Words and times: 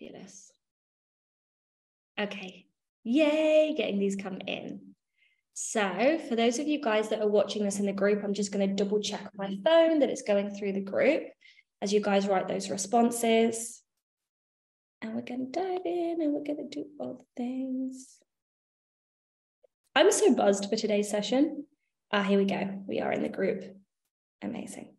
Fabulous. 0.00 0.50
Okay. 2.18 2.66
Yay, 3.04 3.74
getting 3.76 3.98
these 3.98 4.16
come 4.16 4.38
in. 4.46 4.94
So 5.54 6.18
for 6.28 6.34
those 6.34 6.58
of 6.58 6.66
you 6.66 6.80
guys 6.80 7.10
that 7.10 7.20
are 7.20 7.28
watching 7.28 7.64
this 7.64 7.78
in 7.78 7.86
the 7.86 7.92
group, 7.92 8.24
I'm 8.24 8.34
just 8.34 8.52
going 8.52 8.68
to 8.68 8.74
double 8.74 9.00
check 9.00 9.28
my 9.36 9.56
phone 9.64 10.00
that 10.00 10.10
it's 10.10 10.22
going 10.22 10.50
through 10.50 10.72
the 10.72 10.80
group 10.80 11.24
as 11.80 11.92
you 11.92 12.00
guys 12.00 12.26
write 12.26 12.48
those 12.48 12.70
responses. 12.70 13.80
And 15.00 15.14
we're 15.14 15.22
going 15.22 15.52
to 15.52 15.60
dive 15.60 15.82
in 15.84 16.18
and 16.20 16.32
we're 16.32 16.44
going 16.44 16.68
to 16.68 16.82
do 16.82 16.86
all 16.98 17.26
the 17.36 17.42
things. 17.42 18.16
I'm 19.94 20.10
so 20.10 20.34
buzzed 20.34 20.68
for 20.68 20.76
today's 20.76 21.10
session. 21.10 21.66
Ah, 22.10 22.22
here 22.22 22.38
we 22.38 22.46
go. 22.46 22.82
We 22.88 23.00
are 23.00 23.12
in 23.12 23.22
the 23.22 23.28
group. 23.28 23.64
Amazing. 24.42 24.93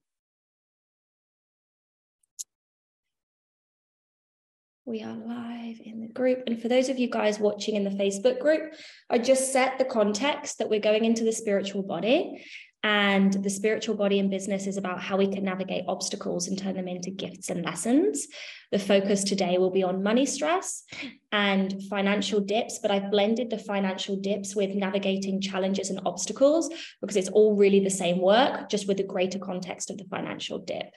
We 4.88 5.02
are 5.02 5.16
live 5.16 5.82
in 5.84 6.00
the 6.00 6.14
group. 6.14 6.44
And 6.46 6.62
for 6.62 6.68
those 6.68 6.90
of 6.90 7.00
you 7.00 7.10
guys 7.10 7.40
watching 7.40 7.76
in 7.76 7.84
the 7.84 7.90
Facebook 7.90 8.40
group, 8.40 8.76
I 9.10 9.18
just 9.18 9.52
set 9.52 9.80
the 9.80 9.86
context 9.86 10.60
that 10.60 10.70
we're 10.70 10.80
going 10.80 11.06
into 11.06 11.24
the 11.24 11.32
spiritual 11.32 11.82
body. 11.82 12.46
And 12.84 13.34
the 13.34 13.50
spiritual 13.50 13.96
body 13.96 14.20
in 14.20 14.30
business 14.30 14.68
is 14.68 14.78
about 14.78 15.02
how 15.02 15.18
we 15.18 15.28
can 15.28 15.44
navigate 15.44 15.86
obstacles 15.88 16.48
and 16.48 16.56
turn 16.56 16.76
them 16.76 16.88
into 16.88 17.10
gifts 17.10 17.50
and 17.50 17.66
lessons. 17.66 18.28
The 18.72 18.78
focus 18.78 19.24
today 19.24 19.58
will 19.58 19.72
be 19.72 19.82
on 19.82 20.04
money 20.04 20.28
stress 20.28 20.84
and 21.32 21.82
financial 21.90 22.40
dips, 22.40 22.78
but 22.78 22.92
I've 22.92 23.10
blended 23.10 23.50
the 23.50 23.58
financial 23.58 24.18
dips 24.18 24.56
with 24.56 24.76
navigating 24.76 25.42
challenges 25.42 25.90
and 25.90 26.00
obstacles 26.06 26.70
because 27.02 27.16
it's 27.16 27.30
all 27.30 27.56
really 27.56 27.80
the 27.80 27.90
same 27.90 28.22
work, 28.22 28.70
just 28.70 28.88
with 28.88 28.98
the 28.98 29.04
greater 29.04 29.40
context 29.40 29.90
of 29.90 29.98
the 29.98 30.06
financial 30.06 30.60
dip. 30.60 30.92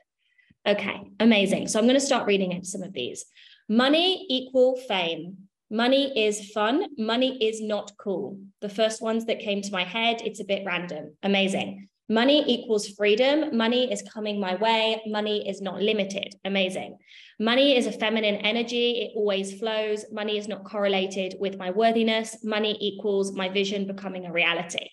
Okay, 0.67 1.11
amazing. 1.21 1.69
So 1.69 1.79
I'm 1.79 1.87
going 1.87 1.99
to 1.99 2.05
start 2.05 2.27
reading 2.27 2.53
into 2.53 2.67
some 2.67 2.83
of 2.83 2.93
these. 2.93 3.25
Money 3.71 4.25
equal 4.31 4.77
fame. 4.77 5.37
Money 5.71 6.27
is 6.27 6.51
fun. 6.53 6.87
Money 6.97 7.37
is 7.47 7.61
not 7.61 7.93
cool. 7.99 8.39
The 8.63 8.69
first 8.71 9.03
ones 9.03 9.27
that 9.27 9.41
came 9.41 9.61
to 9.61 9.73
my 9.73 9.85
head, 9.85 10.23
it's 10.25 10.41
a 10.41 10.45
bit 10.45 10.63
random. 10.65 11.15
Amazing. 11.23 11.89
Money 12.09 12.43
equals 12.47 12.89
freedom. 12.89 13.55
Money 13.55 13.93
is 13.93 14.03
coming 14.11 14.41
my 14.41 14.55
way. 14.55 15.03
Money 15.07 15.47
is 15.47 15.61
not 15.61 15.83
limited. 15.83 16.35
Amazing. 16.47 16.97
Money 17.39 17.77
is 17.77 17.87
a 17.87 17.93
feminine 17.93 18.37
energy. 18.37 19.03
It 19.03 19.13
always 19.15 19.59
flows. 19.59 20.07
Money 20.11 20.39
is 20.39 20.49
not 20.49 20.65
correlated 20.65 21.35
with 21.39 21.59
my 21.59 21.71
worthiness. 21.71 22.43
Money 22.43 22.79
equals 22.81 23.33
my 23.33 23.51
vision 23.51 23.87
becoming 23.87 24.25
a 24.25 24.33
reality. 24.33 24.89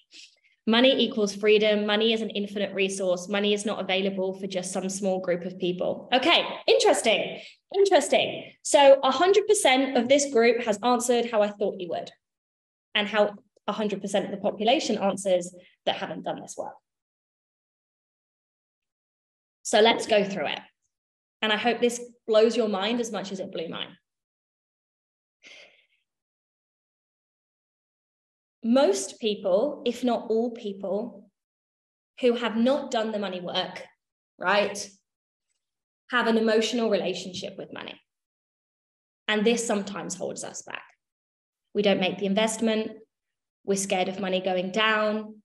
Money 0.67 0.95
equals 0.99 1.35
freedom. 1.35 1.85
Money 1.85 2.11
is 2.11 2.21
an 2.21 2.31
infinite 2.31 2.73
resource. 2.73 3.27
Money 3.27 3.53
is 3.53 3.65
not 3.65 3.79
available 3.79 4.33
for 4.39 4.47
just 4.47 4.71
some 4.71 4.89
small 4.89 5.19
group 5.19 5.45
of 5.45 5.59
people. 5.59 6.09
Okay, 6.11 6.43
interesting. 6.67 7.39
Interesting. 7.75 8.51
So 8.63 8.99
100% 9.03 9.99
of 9.99 10.09
this 10.09 10.33
group 10.33 10.63
has 10.63 10.79
answered 10.81 11.29
how 11.29 11.43
I 11.43 11.49
thought 11.49 11.79
you 11.79 11.89
would, 11.89 12.09
and 12.95 13.07
how 13.07 13.35
100% 13.69 14.25
of 14.25 14.31
the 14.31 14.37
population 14.37 14.97
answers 14.97 15.53
that 15.85 15.97
haven't 15.97 16.23
done 16.23 16.41
this 16.41 16.55
well. 16.57 16.81
So 19.61 19.81
let's 19.81 20.07
go 20.07 20.23
through 20.23 20.47
it. 20.47 20.59
And 21.41 21.53
I 21.53 21.57
hope 21.57 21.79
this 21.79 22.01
blows 22.27 22.57
your 22.57 22.69
mind 22.69 22.99
as 22.99 23.11
much 23.11 23.31
as 23.31 23.39
it 23.39 23.51
blew 23.51 23.67
mine. 23.67 23.97
Most 28.65 29.19
people, 29.19 29.83
if 29.85 30.03
not 30.03 30.25
all 30.27 30.49
people, 30.49 31.29
who 32.19 32.33
have 32.33 32.57
not 32.57 32.89
done 32.89 33.11
the 33.11 33.19
money 33.19 33.39
work, 33.39 33.83
right, 34.39 34.89
have 36.09 36.25
an 36.25 36.37
emotional 36.37 36.89
relationship 36.89 37.53
with 37.59 37.71
money. 37.71 38.01
And 39.27 39.45
this 39.45 39.65
sometimes 39.65 40.15
holds 40.15 40.43
us 40.43 40.63
back. 40.63 40.81
We 41.75 41.83
don't 41.83 41.99
make 41.99 42.17
the 42.17 42.25
investment. 42.25 42.91
We're 43.65 43.77
scared 43.77 44.09
of 44.09 44.19
money 44.19 44.41
going 44.41 44.71
down. 44.71 45.41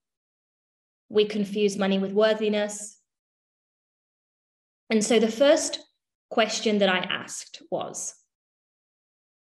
We 1.11 1.27
confuse 1.27 1.77
money 1.77 1.99
with 1.99 2.13
worthiness. 2.13 2.99
And 4.89 5.05
so 5.05 5.19
the 5.19 5.31
first 5.31 5.79
question 6.31 6.79
that 6.79 6.89
I 6.89 6.99
asked 6.99 7.61
was 7.71 8.15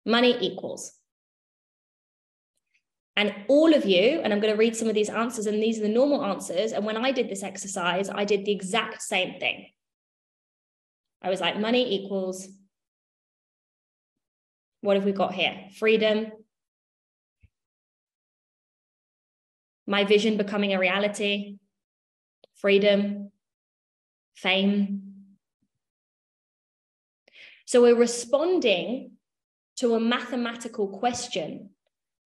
money 0.04 0.36
equals 0.40 0.94
and 3.16 3.36
all 3.48 3.74
of 3.74 3.86
you, 3.86 4.22
and 4.24 4.32
I'm 4.32 4.40
going 4.40 4.54
to 4.54 4.60
read 4.60 4.76
some 4.76 4.88
of 4.88 4.96
these 4.96 5.10
answers, 5.10 5.46
and 5.46 5.62
these 5.62 5.80
are 5.80 5.84
the 5.84 5.90
normal 5.90 6.24
answers. 6.24 6.72
And 6.72 6.86
when 6.86 6.98
I 6.98 7.12
did 7.12 7.30
this 7.30 7.44
exercise, 7.44 8.10
I 8.10 8.24
did 8.24 8.46
the 8.46 8.52
exact 8.52 9.02
same 9.02 9.40
thing. 9.40 9.68
I 11.22 11.30
was 11.30 11.42
like, 11.42 11.60
money 11.60 12.04
equals 12.04 12.48
what 14.82 14.96
have 14.96 15.06
we 15.06 15.12
got 15.12 15.34
here? 15.34 15.68
Freedom. 15.78 16.32
My 19.88 20.04
vision 20.04 20.38
becoming 20.38 20.74
a 20.74 20.80
reality. 20.80 21.58
Freedom. 22.56 23.32
Fame. 24.36 25.04
So 27.66 27.82
we're 27.82 27.96
responding 27.96 29.12
to 29.78 29.96
a 29.96 30.00
mathematical 30.00 30.88
question 30.88 31.70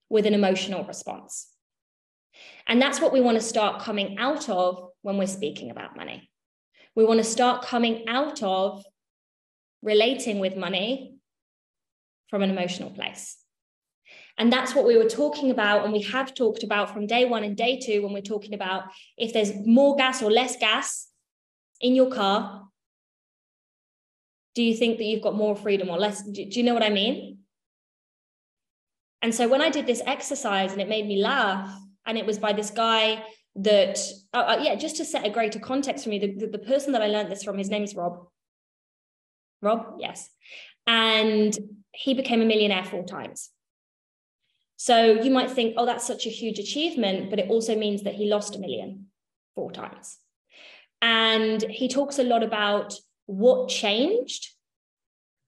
with 0.10 0.26
an 0.26 0.34
emotional 0.34 0.84
response. 0.84 1.48
And 2.68 2.82
that's 2.82 3.00
what 3.00 3.14
we 3.14 3.22
want 3.22 3.38
to 3.38 3.44
start 3.44 3.82
coming 3.82 4.18
out 4.18 4.50
of 4.50 4.90
when 5.02 5.18
we're 5.18 5.28
speaking 5.28 5.72
about 5.72 5.96
money. 5.96 6.30
We 6.96 7.06
want 7.06 7.20
to 7.20 7.24
start 7.24 7.64
coming 7.64 8.06
out 8.08 8.42
of 8.42 8.84
relating 9.82 10.40
with 10.40 10.56
money 10.56 11.16
from 12.30 12.42
an 12.42 12.50
emotional 12.50 12.90
place. 12.90 13.38
And 14.38 14.52
that's 14.52 14.76
what 14.76 14.86
we 14.86 14.98
were 14.98 15.10
talking 15.10 15.50
about, 15.50 15.86
and 15.86 15.94
we 15.94 16.02
have 16.02 16.34
talked 16.34 16.64
about 16.64 16.92
from 16.92 17.08
day 17.08 17.24
one 17.24 17.44
and 17.44 17.56
day 17.56 17.80
two 17.80 18.02
when 18.02 18.12
we're 18.12 18.22
talking 18.22 18.54
about 18.54 18.84
if 19.18 19.32
there's 19.32 19.54
more 19.66 19.96
gas 19.96 20.22
or 20.22 20.30
less 20.30 20.58
gas 20.58 21.08
in 21.80 21.96
your 21.96 22.12
car. 22.12 22.68
Do 24.54 24.64
you 24.64 24.76
think 24.76 24.98
that 24.98 25.06
you've 25.06 25.22
got 25.22 25.36
more 25.36 25.56
freedom 25.56 25.90
or 25.90 25.98
less? 25.98 26.24
Do 26.24 26.44
you 26.44 26.64
know 26.64 26.74
what 26.74 26.84
I 26.84 26.90
mean? 26.90 27.40
And 29.22 29.34
so 29.34 29.48
when 29.48 29.62
I 29.62 29.70
did 29.70 29.88
this 29.88 30.02
exercise 30.06 30.72
and 30.72 30.82
it 30.82 30.90
made 30.90 31.08
me 31.08 31.22
laugh, 31.22 31.70
and 32.06 32.18
it 32.18 32.26
was 32.26 32.38
by 32.38 32.54
this 32.54 32.70
guy 32.70 33.24
that, 33.56 33.98
uh, 34.34 34.38
uh, 34.38 34.60
yeah, 34.62 34.76
just 34.76 34.98
to 34.98 35.06
set 35.06 35.26
a 35.26 35.30
greater 35.30 35.60
context 35.60 36.04
for 36.04 36.10
me, 36.10 36.20
the, 36.20 36.36
the, 36.36 36.48
the 36.48 36.60
person 36.60 36.94
that 36.94 37.02
I 37.02 37.08
learned 37.08 37.32
this 37.32 37.44
from, 37.44 37.58
his 37.58 37.70
name 37.70 37.84
is 37.84 37.96
Rob. 37.96 38.28
Rob, 39.62 39.96
yes. 40.00 40.30
And 40.86 41.58
he 41.92 42.14
became 42.14 42.42
a 42.42 42.46
millionaire 42.46 42.84
four 42.84 43.04
times. 43.04 43.50
So 44.78 45.14
you 45.14 45.32
might 45.32 45.50
think, 45.50 45.76
oh, 45.78 45.86
that's 45.86 46.06
such 46.06 46.28
a 46.28 46.30
huge 46.30 46.60
achievement, 46.60 47.30
but 47.30 47.40
it 47.40 47.50
also 47.50 47.76
means 47.76 48.04
that 48.04 48.14
he 48.14 48.30
lost 48.30 48.56
a 48.56 48.60
million 48.60 49.08
four 49.56 49.72
times. 49.72 50.18
And 51.02 51.62
he 51.64 51.88
talks 51.88 52.20
a 52.20 52.24
lot 52.24 52.44
about 52.44 52.94
what 53.26 53.70
changed 53.70 54.50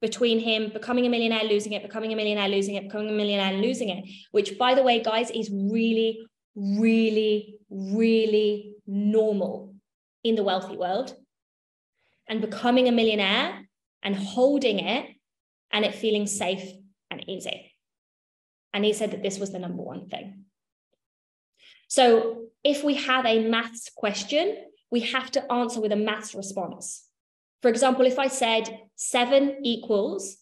between 0.02 0.40
him 0.40 0.70
becoming 0.70 1.06
a 1.06 1.10
millionaire, 1.10 1.44
losing 1.44 1.74
it, 1.74 1.82
becoming 1.82 2.14
a 2.14 2.16
millionaire, 2.16 2.50
losing 2.50 2.76
it, 2.76 2.84
becoming 2.84 3.10
a 3.10 3.14
millionaire, 3.14 3.54
and 3.54 3.62
losing 3.62 3.90
it, 3.90 4.06
which, 4.32 4.58
by 4.58 4.76
the 4.76 4.84
way, 4.84 5.02
guys, 5.02 5.32
is 5.32 5.50
really, 5.52 6.20
really, 6.56 7.56
really 7.70 8.74
normal 8.86 9.76
in 10.24 10.36
the 10.36 10.44
wealthy 10.44 10.78
world. 10.78 11.16
And 12.30 12.42
becoming 12.42 12.88
a 12.88 12.92
millionaire 12.92 13.68
and 14.04 14.16
holding 14.16 14.80
it 14.80 15.08
and 15.72 15.86
it 15.86 15.96
feeling 15.96 16.28
safe 16.28 16.70
and 17.10 17.28
easy. 17.28 17.74
And 18.74 18.86
he 18.86 18.94
said 18.94 19.12
that 19.12 19.24
this 19.24 19.40
was 19.40 19.52
the 19.52 19.60
number 19.60 19.82
one 19.82 20.08
thing. 20.10 20.44
So 21.88 22.48
if 22.64 22.84
we 22.84 22.96
have 22.96 23.26
a 23.26 23.48
maths 23.48 23.90
question, 23.96 24.58
we 24.92 25.00
have 25.02 25.32
to 25.32 25.52
answer 25.52 25.82
with 25.82 25.92
a 25.92 25.96
maths 25.96 26.36
response. 26.36 27.07
For 27.62 27.70
example, 27.70 28.06
if 28.06 28.20
I 28.20 28.28
said 28.28 28.70
seven 28.96 29.58
equals, 29.64 30.38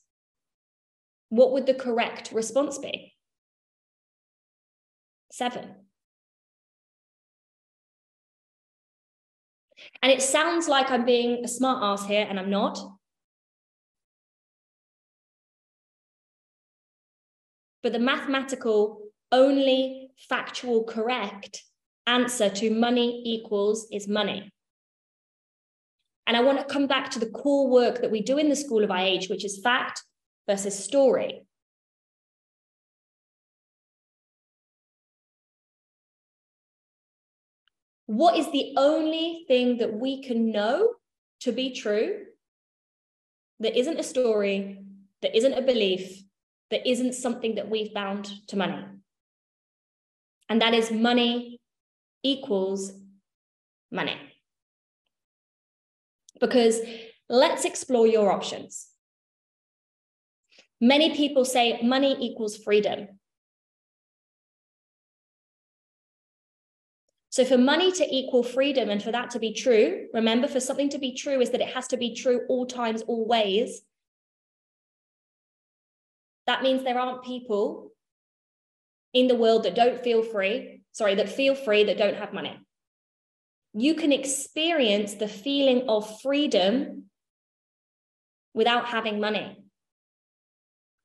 what 1.30 1.52
would 1.54 1.66
the 1.66 1.74
correct 1.74 2.32
response 2.32 2.78
be? 2.78 3.14
Seven. 5.32 5.76
And 10.02 10.12
it 10.12 10.22
sounds 10.22 10.68
like 10.68 10.90
I'm 10.92 11.06
being 11.06 11.44
a 11.44 11.48
smart 11.48 11.84
ass 11.84 12.08
here, 12.08 12.26
and 12.30 12.40
I'm 12.40 12.50
not. 12.50 12.80
But 17.84 17.94
the 17.94 18.00
mathematical, 18.00 19.02
only 19.32 20.10
factual 20.30 20.86
correct 20.86 21.64
answer 22.08 22.50
to 22.50 22.70
money 22.70 23.22
equals 23.26 23.88
is 23.92 24.08
money. 24.08 24.52
And 26.28 26.36
I 26.36 26.42
want 26.42 26.58
to 26.58 26.74
come 26.74 26.88
back 26.88 27.12
to 27.12 27.20
the 27.20 27.28
core 27.28 27.70
work 27.70 28.02
that 28.02 28.12
we 28.12 28.22
do 28.22 28.38
in 28.38 28.50
the 28.50 28.56
School 28.56 28.84
of 28.84 28.90
IH, 28.90 29.28
which 29.30 29.46
is 29.46 29.60
fact 29.60 30.02
versus 30.48 30.78
story. 30.78 31.46
What 38.08 38.38
is 38.38 38.52
the 38.52 38.74
only 38.78 39.46
thing 39.48 39.78
that 39.78 39.94
we 39.94 40.22
can 40.22 40.52
know 40.52 40.94
to 41.42 41.52
be 41.52 41.74
true 41.74 42.26
that 43.60 43.78
isn't 43.78 44.00
a 44.00 44.04
story, 44.04 44.84
that 45.22 45.36
isn't 45.36 45.54
a 45.54 45.62
belief, 45.62 46.24
that 46.72 46.88
isn't 46.88 47.14
something 47.14 47.56
that 47.56 47.70
we've 47.70 47.94
bound 47.94 48.30
to 48.48 48.58
money. 48.58 48.84
And 50.50 50.62
that 50.62 50.74
is 50.74 50.92
money 50.92 51.60
equals 52.22 52.92
money. 53.92 54.35
Because 56.40 56.80
let's 57.30 57.66
explore 57.66 58.08
your 58.08 58.32
options. 58.32 58.88
Many 60.82 61.16
people 61.16 61.46
say 61.46 61.80
money 61.82 62.18
equals 62.20 62.58
freedom. 62.58 63.20
So, 67.30 67.44
for 67.44 67.58
money 67.58 67.92
to 67.92 68.08
equal 68.10 68.44
freedom 68.44 68.90
and 68.90 69.04
for 69.04 69.12
that 69.12 69.32
to 69.32 69.40
be 69.40 69.54
true, 69.54 70.08
remember, 70.14 70.48
for 70.48 70.62
something 70.62 70.90
to 70.90 71.00
be 71.00 71.14
true 71.14 71.42
is 71.42 71.50
that 71.50 71.60
it 71.60 71.74
has 71.74 71.88
to 71.90 71.98
be 71.98 72.16
true 72.16 72.42
all 72.48 72.66
times, 72.66 73.02
all 73.02 73.28
ways. 73.28 73.82
That 76.48 76.64
means 76.64 76.84
there 76.84 76.98
aren't 76.98 77.24
people 77.24 77.92
in 79.14 79.28
the 79.28 79.36
world 79.36 79.64
that 79.64 79.76
don't 79.76 80.02
feel 80.02 80.24
free, 80.24 80.84
sorry, 80.92 81.16
that 81.16 81.30
feel 81.30 81.56
free 81.56 81.86
that 81.86 81.98
don't 81.98 82.16
have 82.16 82.34
money. 82.34 82.58
You 83.78 83.94
can 83.94 84.14
experience 84.14 85.16
the 85.16 85.28
feeling 85.28 85.90
of 85.90 86.22
freedom 86.22 87.10
without 88.54 88.86
having 88.86 89.20
money 89.20 89.66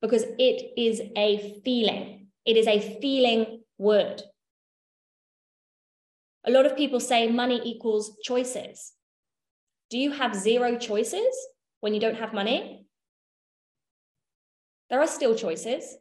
because 0.01 0.23
it 0.39 0.73
is 0.77 1.03
a 1.17 1.61
feeling. 1.65 2.29
It 2.45 2.57
is 2.57 2.69
a 2.69 2.79
feeling 3.01 3.65
word. 3.77 4.23
A 6.45 6.53
lot 6.53 6.65
of 6.65 6.77
people 6.77 7.01
say 7.01 7.29
money 7.29 7.61
equals 7.65 8.17
choices. 8.23 8.93
Do 9.91 9.99
you 9.99 10.13
have 10.13 10.37
zero 10.37 10.79
choices 10.79 11.37
when 11.81 11.93
you 11.93 11.99
don't 11.99 12.19
have 12.19 12.33
money? 12.33 12.87
There 14.91 15.01
are 15.01 15.09
still 15.09 15.35
choices. 15.35 15.97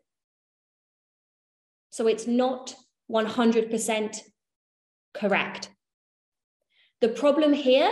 So 1.90 2.06
it's 2.06 2.28
not 2.28 2.76
100% 3.12 4.18
correct. 5.16 5.70
The 7.02 7.10
problem 7.10 7.54
here 7.54 7.92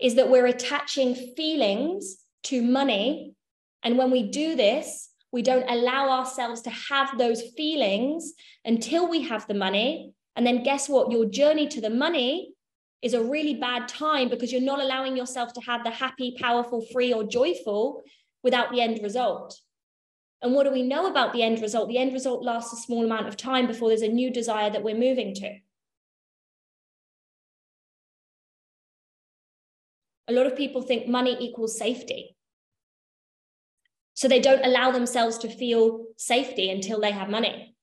is 0.00 0.14
that 0.16 0.30
we're 0.30 0.46
attaching 0.46 1.14
feelings 1.36 2.18
to 2.44 2.62
money. 2.62 3.34
And 3.82 3.98
when 3.98 4.10
we 4.10 4.30
do 4.30 4.56
this, 4.56 5.10
we 5.32 5.42
don't 5.42 5.68
allow 5.68 6.10
ourselves 6.10 6.60
to 6.62 6.70
have 6.70 7.16
those 7.18 7.42
feelings 7.56 8.34
until 8.64 9.08
we 9.08 9.22
have 9.22 9.46
the 9.46 9.54
money. 9.54 10.12
And 10.36 10.46
then 10.46 10.62
guess 10.62 10.88
what? 10.88 11.10
Your 11.10 11.24
journey 11.24 11.66
to 11.68 11.80
the 11.80 11.90
money 11.90 12.54
is 13.00 13.14
a 13.14 13.22
really 13.22 13.54
bad 13.54 13.88
time 13.88 14.28
because 14.28 14.52
you're 14.52 14.60
not 14.60 14.80
allowing 14.80 15.16
yourself 15.16 15.52
to 15.54 15.60
have 15.62 15.82
the 15.82 15.90
happy, 15.90 16.36
powerful, 16.38 16.86
free, 16.92 17.12
or 17.12 17.24
joyful 17.24 18.02
without 18.42 18.70
the 18.70 18.80
end 18.80 19.00
result. 19.02 19.58
And 20.40 20.54
what 20.54 20.64
do 20.64 20.72
we 20.72 20.82
know 20.82 21.06
about 21.06 21.32
the 21.32 21.42
end 21.42 21.60
result? 21.60 21.88
The 21.88 21.98
end 21.98 22.12
result 22.12 22.44
lasts 22.44 22.72
a 22.72 22.76
small 22.76 23.04
amount 23.04 23.28
of 23.28 23.36
time 23.36 23.66
before 23.66 23.88
there's 23.88 24.02
a 24.02 24.08
new 24.08 24.30
desire 24.30 24.70
that 24.70 24.82
we're 24.82 24.96
moving 24.96 25.34
to. 25.36 25.58
A 30.32 30.34
lot 30.34 30.46
of 30.46 30.56
people 30.56 30.80
think 30.80 31.06
money 31.06 31.36
equals 31.38 31.76
safety. 31.76 32.34
So 34.14 34.28
they 34.28 34.40
don't 34.40 34.64
allow 34.64 34.90
themselves 34.90 35.36
to 35.38 35.50
feel 35.50 36.06
safety 36.16 36.70
until 36.70 37.00
they 37.00 37.10
have 37.10 37.28
money. 37.28 37.74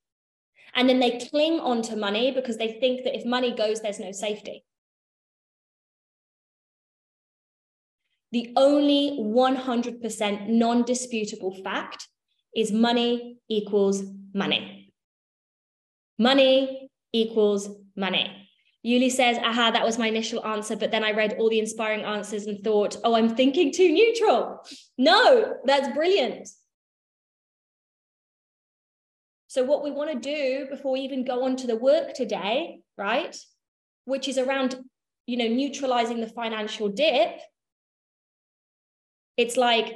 And 0.74 0.90
then 0.90 1.00
they 1.00 1.20
cling 1.30 1.60
on 1.60 1.84
to 1.84 1.96
money 1.96 2.32
because 2.32 2.58
they 2.58 2.80
think 2.80 3.04
that 3.04 3.16
if 3.16 3.24
money 3.24 3.56
goes, 3.56 3.82
there's 3.82 4.00
no 4.00 4.12
safety. 4.12 4.66
The 8.32 8.52
only 8.56 9.18
100% 9.20 10.48
non 10.50 10.84
disputable 10.84 11.54
fact 11.64 12.08
is 12.56 12.72
money 12.72 13.38
equals 13.48 14.04
money. 14.34 14.92
Money 16.18 16.90
equals 17.14 17.70
money. 17.96 18.49
Yuli 18.86 19.12
says, 19.12 19.38
aha, 19.38 19.72
that 19.72 19.86
was 19.86 19.98
my 19.98 20.08
initial 20.08 20.46
answer. 20.46 20.76
But 20.76 20.92
then 20.92 21.04
I 21.04 21.12
read 21.12 21.36
all 21.38 21.50
the 21.50 21.60
inspiring 21.60 22.06
answers 22.06 22.46
and 22.46 22.64
thought, 22.64 22.96
oh, 23.04 23.14
I'm 23.14 23.36
thinking 23.36 23.74
too 23.74 23.92
neutral. 23.92 24.66
No, 24.98 25.56
that's 25.66 25.94
brilliant. 25.94 26.48
So, 29.48 29.64
what 29.64 29.84
we 29.84 29.92
want 29.92 30.12
to 30.12 30.20
do 30.20 30.68
before 30.70 30.94
we 30.94 31.02
even 31.02 31.26
go 31.26 31.44
on 31.44 31.58
to 31.58 31.68
the 31.68 31.76
work 31.76 32.14
today, 32.14 32.82
right, 32.98 33.36
which 34.06 34.28
is 34.28 34.38
around, 34.38 34.76
you 35.26 35.38
know, 35.38 35.48
neutralizing 35.48 36.22
the 36.22 36.28
financial 36.28 36.88
dip, 36.88 37.40
it's 39.36 39.58
like, 39.58 39.96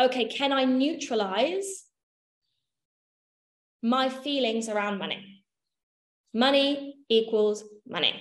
okay, 0.00 0.26
can 0.26 0.52
I 0.52 0.64
neutralize 0.64 1.84
my 3.82 4.08
feelings 4.08 4.68
around 4.68 4.98
money? 4.98 5.42
Money 6.32 6.91
equals 7.18 7.64
money. 7.86 8.14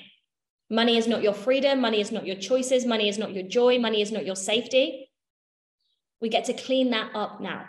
Money 0.69 0.97
is 0.97 1.07
not 1.07 1.21
your 1.21 1.33
freedom. 1.33 1.81
Money 1.81 1.99
is 1.99 2.11
not 2.11 2.25
your 2.25 2.37
choices. 2.37 2.85
Money 2.85 3.09
is 3.09 3.17
not 3.17 3.33
your 3.33 3.43
joy. 3.43 3.79
Money 3.79 4.01
is 4.01 4.11
not 4.11 4.25
your 4.25 4.35
safety. 4.35 5.09
We 6.21 6.29
get 6.29 6.45
to 6.45 6.53
clean 6.53 6.91
that 6.91 7.11
up 7.15 7.41
now. 7.41 7.65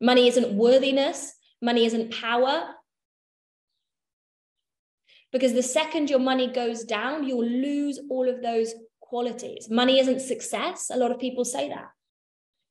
Money 0.00 0.28
isn't 0.28 0.52
worthiness, 0.52 1.34
money 1.60 1.84
isn't 1.84 2.14
power. 2.14 2.74
Because 5.32 5.52
the 5.52 5.62
second 5.62 6.08
your 6.08 6.20
money 6.20 6.50
goes 6.50 6.84
down, 6.84 7.24
you'll 7.24 7.44
lose 7.44 8.00
all 8.08 8.28
of 8.28 8.40
those 8.40 8.72
qualities. 9.00 9.68
Money 9.68 9.98
isn't 9.98 10.20
success. 10.20 10.90
A 10.90 10.96
lot 10.96 11.10
of 11.10 11.18
people 11.18 11.44
say 11.44 11.68
that. 11.68 11.88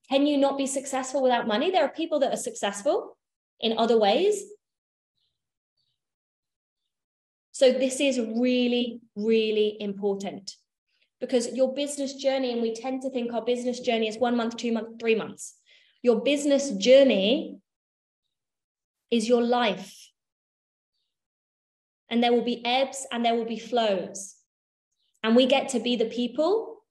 Can 0.09 0.25
you 0.25 0.37
not 0.37 0.57
be 0.57 0.65
successful 0.65 1.21
without 1.21 1.47
money? 1.47 1.69
There 1.69 1.83
are 1.83 1.89
people 1.89 2.19
that 2.19 2.33
are 2.33 2.37
successful 2.37 3.17
in 3.59 3.77
other 3.77 3.99
ways. 3.99 4.43
So, 7.57 7.71
this 7.71 7.99
is 7.99 8.19
really, 8.19 9.01
really 9.15 9.77
important 9.79 10.51
because 11.19 11.55
your 11.55 11.73
business 11.73 12.13
journey, 12.13 12.51
and 12.51 12.61
we 12.61 12.75
tend 12.75 13.01
to 13.01 13.09
think 13.09 13.33
our 13.33 13.43
business 13.43 13.79
journey 13.79 14.07
is 14.07 14.19
one 14.19 14.37
month, 14.37 14.57
two 14.57 14.71
months, 14.71 14.91
three 14.99 15.15
months. 15.15 15.55
Your 16.03 16.21
business 16.21 16.69
journey 16.69 17.57
is 19.09 19.27
your 19.27 19.41
life. 19.41 19.91
And 22.11 22.21
there 22.21 22.31
will 22.31 22.43
be 22.43 22.63
ebbs 22.63 23.07
and 23.11 23.25
there 23.25 23.33
will 23.33 23.49
be 23.49 23.57
flows. 23.57 24.35
And 25.23 25.35
we 25.35 25.47
get 25.47 25.69
to 25.69 25.79
be 25.79 25.95
the 25.95 26.05
people 26.05 26.83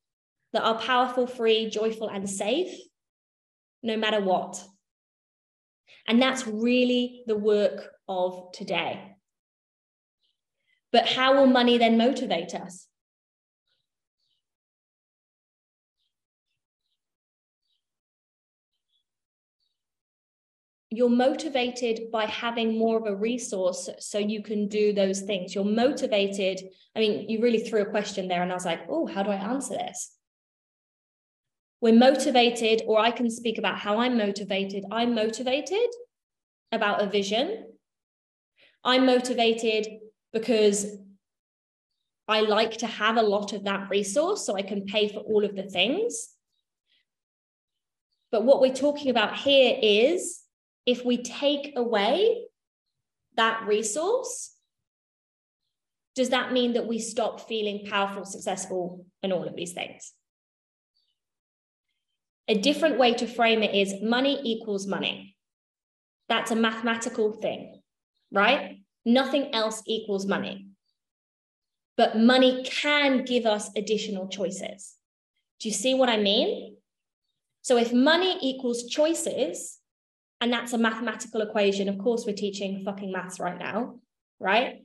that 0.52 0.64
are 0.64 0.80
powerful, 0.80 1.28
free, 1.28 1.70
joyful, 1.70 2.08
and 2.08 2.28
safe 2.28 2.76
no 3.84 3.96
matter 3.96 4.20
what. 4.20 4.60
And 6.08 6.20
that's 6.20 6.44
really 6.44 7.22
the 7.28 7.36
work 7.36 7.92
of 8.08 8.50
today. 8.50 9.15
But 10.96 11.08
how 11.08 11.36
will 11.36 11.46
money 11.46 11.76
then 11.76 11.98
motivate 11.98 12.54
us? 12.54 12.88
you're 20.88 21.10
motivated 21.10 22.10
by 22.10 22.24
having 22.24 22.78
more 22.78 22.96
of 22.96 23.04
a 23.04 23.14
resource 23.14 23.90
so 23.98 24.16
you 24.16 24.42
can 24.42 24.66
do 24.68 24.94
those 24.94 25.20
things. 25.20 25.54
You're 25.54 25.64
motivated. 25.64 26.62
I 26.94 27.00
mean, 27.00 27.28
you 27.28 27.42
really 27.42 27.58
threw 27.58 27.82
a 27.82 27.90
question 27.90 28.28
there, 28.28 28.42
and 28.42 28.50
I 28.50 28.54
was 28.54 28.64
like, 28.64 28.80
oh, 28.88 29.04
how 29.04 29.22
do 29.22 29.28
I 29.30 29.34
answer 29.34 29.74
this? 29.74 30.16
We're 31.82 31.92
motivated, 31.92 32.80
or 32.86 32.98
I 32.98 33.10
can 33.10 33.30
speak 33.30 33.58
about 33.58 33.78
how 33.78 33.98
I'm 33.98 34.16
motivated. 34.16 34.84
I'm 34.90 35.14
motivated 35.14 35.90
about 36.72 37.02
a 37.02 37.06
vision. 37.10 37.66
I'm 38.82 39.04
motivated 39.04 39.86
because 40.36 40.84
I 42.28 42.42
like 42.42 42.76
to 42.78 42.86
have 42.86 43.16
a 43.16 43.22
lot 43.22 43.54
of 43.54 43.64
that 43.64 43.88
resource 43.88 44.44
so 44.44 44.54
I 44.54 44.60
can 44.60 44.84
pay 44.84 45.08
for 45.08 45.20
all 45.20 45.46
of 45.46 45.56
the 45.56 45.62
things. 45.62 46.28
But 48.30 48.44
what 48.44 48.60
we're 48.60 48.74
talking 48.74 49.08
about 49.08 49.38
here 49.38 49.78
is 49.80 50.42
if 50.84 51.06
we 51.06 51.22
take 51.22 51.72
away 51.74 52.44
that 53.36 53.66
resource, 53.66 54.54
does 56.14 56.28
that 56.28 56.52
mean 56.52 56.74
that 56.74 56.86
we 56.86 56.98
stop 56.98 57.48
feeling 57.48 57.86
powerful, 57.86 58.26
successful, 58.26 59.06
and 59.22 59.32
all 59.32 59.48
of 59.48 59.56
these 59.56 59.72
things? 59.72 60.12
A 62.46 62.58
different 62.58 62.98
way 62.98 63.14
to 63.14 63.26
frame 63.26 63.62
it 63.62 63.74
is 63.74 64.02
money 64.02 64.38
equals 64.44 64.86
money. 64.86 65.34
That's 66.28 66.50
a 66.50 66.56
mathematical 66.56 67.32
thing, 67.32 67.80
right? 68.30 68.80
Nothing 69.06 69.54
else 69.54 69.82
equals 69.86 70.26
money. 70.26 70.66
But 71.96 72.18
money 72.18 72.62
can 72.64 73.24
give 73.24 73.46
us 73.46 73.70
additional 73.74 74.28
choices. 74.28 74.96
Do 75.60 75.68
you 75.68 75.74
see 75.74 75.94
what 75.94 76.10
I 76.10 76.18
mean? 76.18 76.76
So 77.62 77.78
if 77.78 77.94
money 77.94 78.38
equals 78.42 78.86
choices, 78.86 79.78
and 80.40 80.52
that's 80.52 80.72
a 80.72 80.78
mathematical 80.78 81.40
equation. 81.40 81.88
Of 81.88 81.98
course, 81.98 82.24
we're 82.26 82.34
teaching 82.34 82.82
fucking 82.84 83.10
maths 83.10 83.40
right 83.40 83.58
now, 83.58 84.00
right? 84.38 84.84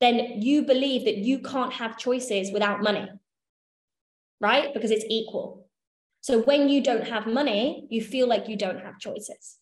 Then 0.00 0.40
you 0.40 0.62
believe 0.62 1.04
that 1.04 1.18
you 1.18 1.40
can't 1.40 1.74
have 1.74 1.98
choices 1.98 2.50
without 2.50 2.82
money, 2.82 3.08
right? 4.40 4.72
Because 4.72 4.90
it's 4.90 5.04
equal. 5.08 5.68
So 6.22 6.40
when 6.40 6.68
you 6.68 6.82
don't 6.82 7.08
have 7.08 7.26
money, 7.26 7.86
you 7.90 8.02
feel 8.02 8.26
like 8.26 8.48
you 8.48 8.56
don't 8.56 8.80
have 8.80 8.98
choices. 8.98 9.59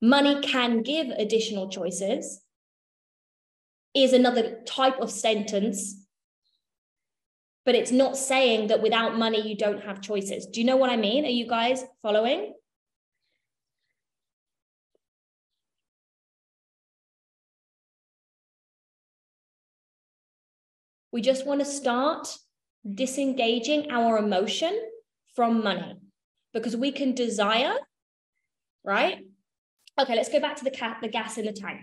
Money 0.00 0.40
can 0.40 0.82
give 0.82 1.08
additional 1.08 1.68
choices, 1.68 2.40
is 3.94 4.12
another 4.12 4.60
type 4.66 4.98
of 5.00 5.10
sentence, 5.10 6.06
but 7.66 7.74
it's 7.74 7.92
not 7.92 8.16
saying 8.16 8.68
that 8.68 8.82
without 8.82 9.18
money, 9.18 9.46
you 9.46 9.56
don't 9.56 9.82
have 9.82 10.00
choices. 10.00 10.46
Do 10.46 10.60
you 10.60 10.66
know 10.66 10.76
what 10.76 10.90
I 10.90 10.96
mean? 10.96 11.24
Are 11.24 11.28
you 11.28 11.46
guys 11.46 11.84
following? 12.02 12.54
We 21.12 21.20
just 21.20 21.46
want 21.46 21.60
to 21.60 21.66
start 21.66 22.38
disengaging 22.88 23.90
our 23.90 24.16
emotion 24.18 24.80
from 25.34 25.62
money 25.62 25.96
because 26.54 26.76
we 26.76 26.92
can 26.92 27.14
desire, 27.14 27.74
right? 28.84 29.18
Okay, 29.98 30.14
let's 30.14 30.28
go 30.28 30.40
back 30.40 30.56
to 30.56 30.64
the, 30.64 30.70
cat, 30.70 30.98
the 31.02 31.08
gas 31.08 31.38
in 31.38 31.46
the 31.46 31.52
tank. 31.52 31.80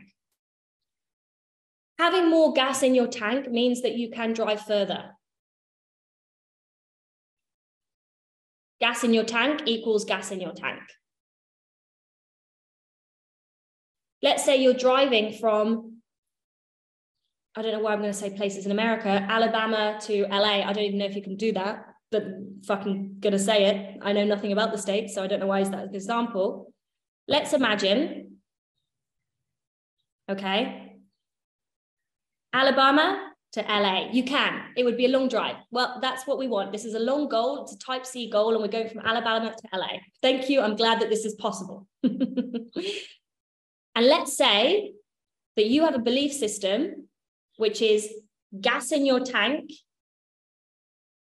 Having 1.99 2.29
more 2.29 2.53
gas 2.53 2.83
in 2.83 2.93
your 2.93 3.07
tank 3.07 3.49
means 3.49 3.81
that 3.81 3.95
you 3.95 4.11
can 4.11 4.33
drive 4.33 4.61
further. 4.61 5.11
Gas 8.79 9.03
in 9.03 9.13
your 9.13 9.23
tank 9.23 9.63
equals 9.65 10.05
gas 10.05 10.31
in 10.31 10.39
your 10.39 10.53
tank. 10.53 10.81
Let's 14.21 14.45
say 14.45 14.61
you're 14.61 14.73
driving 14.73 15.33
from, 15.33 15.97
I 17.55 17.61
don't 17.61 17.71
know 17.71 17.79
why 17.79 17.93
I'm 17.93 17.99
going 17.99 18.11
to 18.11 18.17
say 18.17 18.29
places 18.31 18.65
in 18.65 18.71
America, 18.71 19.09
Alabama 19.09 19.99
to 20.01 20.25
LA. 20.27 20.61
I 20.63 20.73
don't 20.73 20.83
even 20.83 20.99
know 20.99 21.05
if 21.05 21.15
you 21.15 21.23
can 21.23 21.37
do 21.37 21.51
that, 21.53 21.85
but 22.11 22.25
fucking 22.65 23.17
going 23.19 23.33
to 23.33 23.39
say 23.39 23.65
it. 23.65 23.99
I 24.01 24.13
know 24.13 24.25
nothing 24.25 24.51
about 24.51 24.71
the 24.71 24.77
States, 24.77 25.15
so 25.15 25.23
I 25.23 25.27
don't 25.27 25.39
know 25.39 25.47
why 25.47 25.61
is 25.61 25.71
that 25.71 25.85
an 25.85 25.95
example. 25.95 26.73
Let's 27.27 27.53
imagine, 27.53 28.37
okay, 30.29 30.97
Alabama 32.53 33.33
to 33.53 33.61
LA. 33.61 34.09
You 34.11 34.23
can. 34.23 34.61
It 34.75 34.83
would 34.83 34.97
be 34.97 35.05
a 35.05 35.09
long 35.09 35.27
drive. 35.27 35.55
Well, 35.71 35.99
that's 36.01 36.25
what 36.27 36.37
we 36.37 36.47
want. 36.47 36.71
This 36.71 36.85
is 36.85 36.93
a 36.93 36.99
long 36.99 37.27
goal. 37.27 37.63
It's 37.63 37.73
a 37.73 37.77
type 37.77 38.05
C 38.05 38.29
goal, 38.29 38.53
and 38.53 38.61
we're 38.61 38.67
going 38.67 38.89
from 38.89 39.05
Alabama 39.05 39.53
to 39.55 39.77
LA. 39.77 39.99
Thank 40.21 40.49
you. 40.49 40.61
I'm 40.61 40.75
glad 40.75 41.01
that 41.01 41.09
this 41.09 41.25
is 41.25 41.35
possible. 41.35 41.87
and 42.03 42.71
let's 43.95 44.37
say 44.37 44.93
that 45.55 45.65
you 45.65 45.83
have 45.83 45.95
a 45.95 45.99
belief 45.99 46.33
system 46.33 47.07
which 47.57 47.81
is 47.81 48.07
gas 48.61 48.91
in 48.91 49.05
your 49.05 49.19
tank 49.19 49.71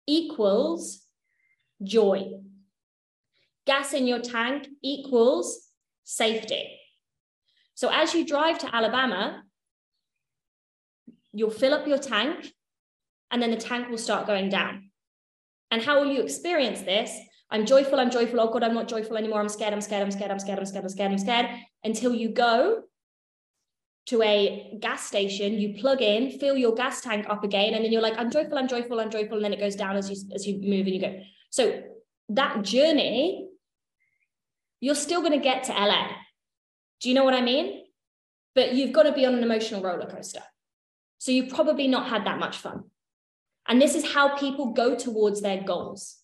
equals 0.06 1.02
joy. 1.82 2.32
Gas 3.66 3.92
in 3.92 4.06
your 4.06 4.20
tank 4.20 4.66
equals 4.82 5.68
safety. 6.04 6.78
So 7.74 7.90
as 7.92 8.14
you 8.14 8.26
drive 8.26 8.58
to 8.60 8.74
Alabama, 8.74 9.42
you'll 11.32 11.50
fill 11.50 11.74
up 11.74 11.86
your 11.86 11.98
tank 11.98 12.52
and 13.30 13.42
then 13.42 13.50
the 13.50 13.56
tank 13.56 13.88
will 13.88 13.98
start 13.98 14.26
going 14.26 14.50
down. 14.50 14.90
And 15.70 15.82
how 15.82 16.00
will 16.00 16.12
you 16.12 16.22
experience 16.22 16.82
this? 16.82 17.16
I'm 17.50 17.66
joyful, 17.66 17.98
I'm 17.98 18.10
joyful. 18.10 18.40
Oh 18.40 18.50
God, 18.52 18.62
I'm 18.62 18.74
not 18.74 18.88
joyful 18.88 19.16
anymore. 19.16 19.40
I'm 19.40 19.48
scared, 19.48 19.72
I'm 19.72 19.80
scared, 19.80 20.02
I'm 20.02 20.10
scared, 20.10 20.30
I'm 20.30 20.38
scared, 20.38 20.58
I'm 20.58 20.66
scared, 20.66 20.84
I'm 20.84 20.90
scared, 20.90 21.12
I'm 21.12 21.18
scared. 21.18 21.46
Until 21.84 22.14
you 22.14 22.30
go 22.30 22.82
to 24.06 24.22
a 24.22 24.76
gas 24.80 25.06
station, 25.06 25.54
you 25.54 25.80
plug 25.80 26.02
in, 26.02 26.38
fill 26.38 26.56
your 26.56 26.74
gas 26.74 27.00
tank 27.00 27.26
up 27.28 27.44
again, 27.44 27.74
and 27.74 27.84
then 27.84 27.92
you're 27.92 28.02
like, 28.02 28.18
I'm 28.18 28.30
joyful, 28.30 28.58
I'm 28.58 28.68
joyful, 28.68 29.00
I'm 29.00 29.10
joyful. 29.10 29.36
And 29.36 29.44
then 29.44 29.52
it 29.52 29.60
goes 29.60 29.76
down 29.76 29.96
as 29.96 30.10
you 30.10 30.16
as 30.34 30.46
you 30.46 30.60
move 30.60 30.86
and 30.86 30.94
you 30.94 31.00
go. 31.00 31.20
So 31.50 31.82
that 32.30 32.62
journey, 32.62 33.48
you're 34.82 34.96
still 34.96 35.20
going 35.20 35.32
to 35.32 35.38
get 35.38 35.62
to 35.64 35.72
LA. 35.72 36.08
Do 37.00 37.08
you 37.08 37.14
know 37.14 37.24
what 37.24 37.34
I 37.34 37.40
mean? 37.40 37.84
But 38.56 38.74
you've 38.74 38.92
got 38.92 39.04
to 39.04 39.12
be 39.12 39.24
on 39.24 39.34
an 39.34 39.42
emotional 39.42 39.80
roller 39.80 40.10
coaster. 40.10 40.42
So 41.18 41.30
you've 41.30 41.54
probably 41.54 41.86
not 41.86 42.08
had 42.08 42.26
that 42.26 42.40
much 42.40 42.58
fun. 42.58 42.82
And 43.68 43.80
this 43.80 43.94
is 43.94 44.12
how 44.12 44.36
people 44.36 44.72
go 44.72 44.96
towards 44.96 45.40
their 45.40 45.62
goals, 45.62 46.16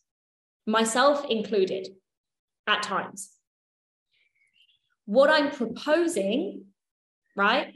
myself 0.66 1.24
included, 1.30 1.86
at 2.66 2.82
times. 2.82 3.30
What 5.06 5.30
I'm 5.30 5.52
proposing, 5.52 6.64
right, 7.36 7.74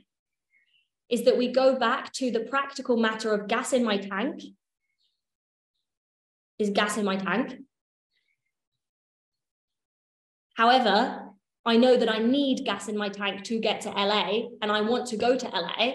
is 1.09 1.25
that 1.27 1.39
we 1.39 1.53
go 1.53 1.79
back 1.79 2.13
to 2.15 2.33
the 2.33 2.41
practical 2.41 2.97
matter 2.97 3.33
of 3.33 3.47
gas 3.47 3.73
in 3.73 3.85
my 3.85 3.99
tank. 3.99 4.43
Is 6.59 6.71
gas 6.71 6.99
in 6.99 7.05
my 7.05 7.17
tank? 7.17 7.61
However, 10.55 11.31
I 11.65 11.77
know 11.77 11.97
that 11.97 12.11
I 12.11 12.19
need 12.19 12.65
gas 12.65 12.89
in 12.89 12.97
my 12.97 13.09
tank 13.09 13.45
to 13.45 13.61
get 13.61 13.83
to 13.83 13.91
LA 13.91 14.49
and 14.61 14.71
I 14.73 14.81
want 14.81 15.07
to 15.09 15.17
go 15.17 15.37
to 15.37 15.49
LA. 15.49 15.93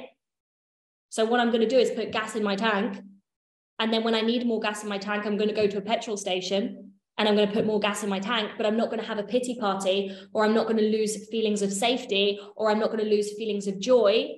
So 1.09 1.25
what 1.25 1.39
I'm 1.39 1.49
going 1.49 1.61
to 1.61 1.67
do 1.67 1.77
is 1.77 1.91
put 1.91 2.11
gas 2.11 2.35
in 2.35 2.43
my 2.43 2.55
tank. 2.55 2.99
And 3.79 3.93
then 3.93 4.03
when 4.03 4.15
I 4.15 4.21
need 4.21 4.45
more 4.45 4.59
gas 4.59 4.83
in 4.83 4.89
my 4.89 4.97
tank, 4.97 5.25
I'm 5.25 5.37
going 5.37 5.49
to 5.49 5.55
go 5.55 5.67
to 5.67 5.77
a 5.77 5.81
petrol 5.81 6.17
station 6.17 6.93
and 7.17 7.27
I'm 7.27 7.35
going 7.35 7.47
to 7.47 7.53
put 7.53 7.65
more 7.65 7.79
gas 7.79 8.03
in 8.03 8.09
my 8.09 8.19
tank, 8.19 8.51
but 8.57 8.65
I'm 8.65 8.77
not 8.77 8.89
going 8.89 9.01
to 9.01 9.07
have 9.07 9.17
a 9.17 9.23
pity 9.23 9.55
party 9.59 10.15
or 10.33 10.45
I'm 10.45 10.53
not 10.53 10.67
going 10.67 10.77
to 10.77 10.89
lose 10.89 11.27
feelings 11.29 11.61
of 11.61 11.73
safety 11.73 12.39
or 12.55 12.69
I'm 12.69 12.79
not 12.79 12.91
going 12.91 13.03
to 13.03 13.09
lose 13.09 13.33
feelings 13.33 13.67
of 13.67 13.79
joy 13.79 14.37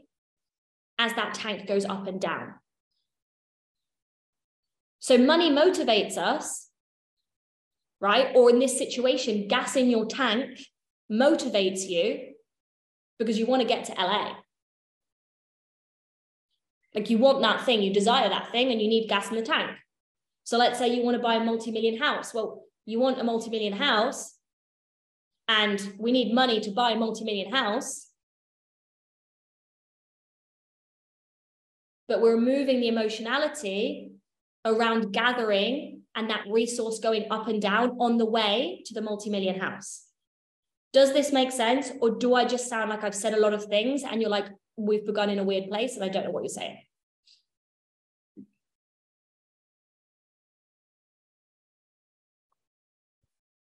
as 0.97 1.13
that 1.13 1.33
tank 1.33 1.67
goes 1.67 1.85
up 1.85 2.07
and 2.07 2.19
down. 2.19 2.55
So 4.99 5.17
money 5.17 5.49
motivates 5.49 6.17
us, 6.17 6.68
right? 8.01 8.35
Or 8.35 8.49
in 8.49 8.59
this 8.59 8.77
situation, 8.77 9.47
gas 9.47 9.75
in 9.75 9.89
your 9.89 10.05
tank 10.05 10.59
motivates 11.11 11.87
you 11.87 12.33
because 13.17 13.37
you 13.37 13.45
want 13.45 13.61
to 13.61 13.67
get 13.67 13.85
to 13.85 13.93
LA. 13.93 14.35
Like 16.95 17.09
you 17.09 17.17
want 17.17 17.41
that 17.41 17.65
thing, 17.65 17.83
you 17.83 17.93
desire 17.93 18.29
that 18.29 18.51
thing, 18.51 18.71
and 18.71 18.81
you 18.81 18.87
need 18.87 19.09
gas 19.09 19.29
in 19.29 19.35
the 19.35 19.43
tank. 19.43 19.71
So 20.43 20.57
let's 20.57 20.79
say 20.79 20.87
you 20.87 21.03
want 21.03 21.15
to 21.15 21.21
buy 21.21 21.35
a 21.35 21.43
multi-million 21.43 21.99
house. 21.99 22.33
Well, 22.33 22.63
you 22.85 22.99
want 22.99 23.19
a 23.19 23.23
multi-million 23.23 23.73
house, 23.73 24.35
and 25.47 25.93
we 25.99 26.11
need 26.11 26.33
money 26.33 26.59
to 26.61 26.71
buy 26.71 26.91
a 26.91 26.95
multi-million 26.95 27.51
house. 27.51 28.07
But 32.07 32.21
we're 32.21 32.35
removing 32.35 32.79
the 32.79 32.87
emotionality 32.87 34.13
around 34.65 35.11
gathering 35.11 35.98
and 36.15 36.29
that 36.29 36.45
resource 36.49 36.99
going 36.99 37.25
up 37.31 37.47
and 37.47 37.61
down 37.61 37.97
on 37.99 38.17
the 38.17 38.25
way 38.25 38.83
to 38.85 38.93
the 38.93 39.01
multi-million 39.01 39.59
house. 39.59 40.05
Does 40.91 41.13
this 41.13 41.31
make 41.31 41.51
sense? 41.51 41.91
Or 42.01 42.11
do 42.11 42.33
I 42.33 42.45
just 42.45 42.67
sound 42.67 42.89
like 42.89 43.03
I've 43.03 43.15
said 43.15 43.33
a 43.33 43.39
lot 43.39 43.53
of 43.53 43.65
things 43.65 44.03
and 44.03 44.21
you're 44.21 44.29
like, 44.29 44.47
we've 44.75 45.05
begun 45.05 45.29
in 45.29 45.39
a 45.39 45.43
weird 45.43 45.69
place 45.69 45.95
and 45.95 46.03
I 46.03 46.09
don't 46.09 46.25
know 46.25 46.31
what 46.31 46.43
you're 46.43 46.49
saying. 46.49 46.79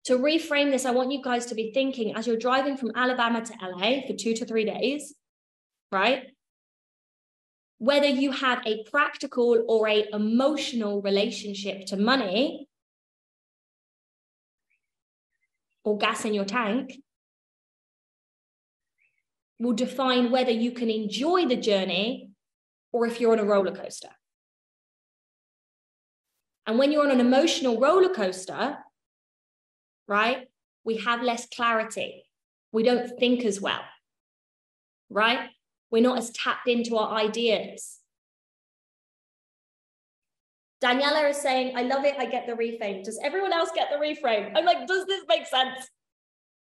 To 0.06 0.18
reframe 0.18 0.72
this, 0.72 0.86
I 0.86 0.92
want 0.92 1.12
you 1.12 1.22
guys 1.22 1.46
to 1.48 1.56
be 1.56 1.72
thinking 1.74 2.16
as 2.16 2.26
you're 2.26 2.38
driving 2.38 2.76
from 2.76 2.92
Alabama 2.96 3.46
to 3.46 3.54
LA 3.62 4.02
for 4.08 4.14
two 4.14 4.34
to 4.34 4.46
three 4.46 4.66
days, 4.66 5.14
right? 5.92 6.24
Whether 7.82 8.10
you 8.10 8.32
have 8.32 8.62
a 8.68 8.84
practical 8.84 9.66
or 9.68 9.88
a 9.88 10.06
emotional 10.14 11.02
relationship 11.02 11.88
to 11.88 11.98
money 11.98 12.68
or 15.84 15.98
gas 15.98 16.24
in 16.24 16.36
your 16.36 16.46
tank, 16.46 17.02
will 19.58 19.74
define 19.74 20.30
whether 20.30 20.52
you 20.52 20.74
can 20.74 20.92
enjoy 20.92 21.48
the 21.48 21.56
journey 21.56 22.30
or 22.92 23.08
if 23.08 23.20
you're 23.20 23.32
on 23.32 23.40
a 23.40 23.44
roller 23.44 23.76
coaster. 23.76 24.12
And 26.68 26.78
when 26.78 26.92
you're 26.92 27.04
on 27.04 27.10
an 27.10 27.20
emotional 27.20 27.80
roller 27.80 28.14
coaster, 28.14 28.78
right, 30.08 30.48
we 30.84 30.98
have 30.98 31.24
less 31.24 31.48
clarity. 31.48 32.26
We 32.72 32.84
don't 32.84 33.18
think 33.20 33.44
as 33.44 33.60
well, 33.60 33.82
right? 35.10 35.50
We're 35.92 36.02
not 36.02 36.18
as 36.18 36.32
tapped 36.32 36.68
into 36.68 36.96
our 36.98 37.16
ideas. 37.18 38.00
Daniela 40.84 41.30
is 41.30 41.38
saying, 41.38 41.78
I 41.78 41.84
love 41.84 42.06
it. 42.06 42.16
I 42.18 42.26
get 42.26 42.48
the 42.48 42.54
reframe. 42.54 43.04
Does 43.04 43.20
everyone 43.24 43.54
else 43.54 43.70
get 43.76 43.90
the 43.92 43.98
reframe? 43.98 44.52
I'm 44.56 44.66
like, 44.66 44.88
does 44.88 45.06
this 45.06 45.24
make 45.28 45.46
sense? 45.46 45.90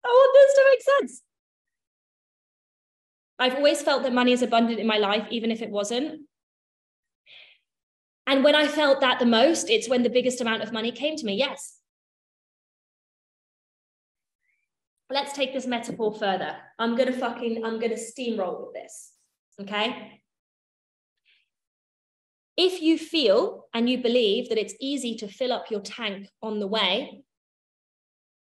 I 0.05 0.09
want 0.09 0.35
this 0.35 0.55
to 0.55 0.65
make 0.71 0.83
sense. 0.83 1.23
I've 3.39 3.57
always 3.57 3.83
felt 3.83 4.05
that 4.05 4.15
money 4.15 4.33
is 4.33 4.41
abundant 4.41 4.81
in 4.81 4.87
my 4.87 4.97
life, 4.97 5.27
even 5.31 5.51
if 5.51 5.61
it 5.61 5.71
wasn't. 5.71 6.23
And 8.27 8.43
when 8.43 8.55
I 8.55 8.67
felt 8.67 9.01
that 9.01 9.19
the 9.19 9.27
most, 9.27 9.69
it's 9.69 9.89
when 9.89 10.03
the 10.03 10.11
biggest 10.11 10.41
amount 10.41 10.63
of 10.63 10.73
money 10.73 10.93
came 10.93 11.17
to 11.17 11.27
me. 11.27 11.35
Yes. 11.35 11.75
Let's 15.11 15.35
take 15.35 15.53
this 15.53 15.67
metaphor 15.67 16.15
further. 16.15 16.57
I'm 16.79 16.97
going 16.97 17.13
to 17.13 17.19
fucking, 17.19 17.65
I'm 17.65 17.79
going 17.79 17.95
to 17.95 18.01
steamroll 18.01 18.61
with 18.61 18.75
this. 18.75 19.13
Okay. 19.61 20.21
If 22.57 22.81
you 22.81 22.99
feel 22.99 23.67
and 23.75 23.89
you 23.89 24.03
believe 24.03 24.49
that 24.49 24.59
it's 24.59 24.75
easy 24.81 25.17
to 25.17 25.29
fill 25.29 25.53
up 25.53 25.71
your 25.71 25.81
tank 25.81 26.29
on 26.43 26.59
the 26.59 26.67
way, 26.67 27.23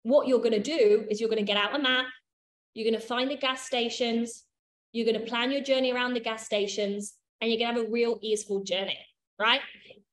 what 0.04 0.28
you're 0.28 0.40
going 0.40 0.52
to 0.52 0.60
do 0.60 1.06
is 1.10 1.20
you're 1.20 1.30
going 1.30 1.46
to 1.46 1.46
get 1.46 1.58
out 1.58 1.76
a 1.76 1.80
map, 1.80 2.06
you're 2.74 2.90
going 2.90 3.00
to 3.00 3.08
find 3.08 3.30
the 3.30 3.38
gas 3.38 3.62
stations, 3.64 4.46
you're 4.92 5.06
going 5.06 5.20
to 5.20 5.30
plan 5.30 5.52
your 5.52 5.62
journey 5.62 5.92
around 5.92 6.14
the 6.14 6.20
gas 6.20 6.46
stations, 6.46 7.14
and 7.40 7.52
you're 7.52 7.60
going 7.60 7.76
to 7.76 7.82
have 7.82 7.90
a 7.90 7.92
real 7.92 8.18
easeful 8.22 8.64
journey, 8.64 8.98
right? 9.40 9.62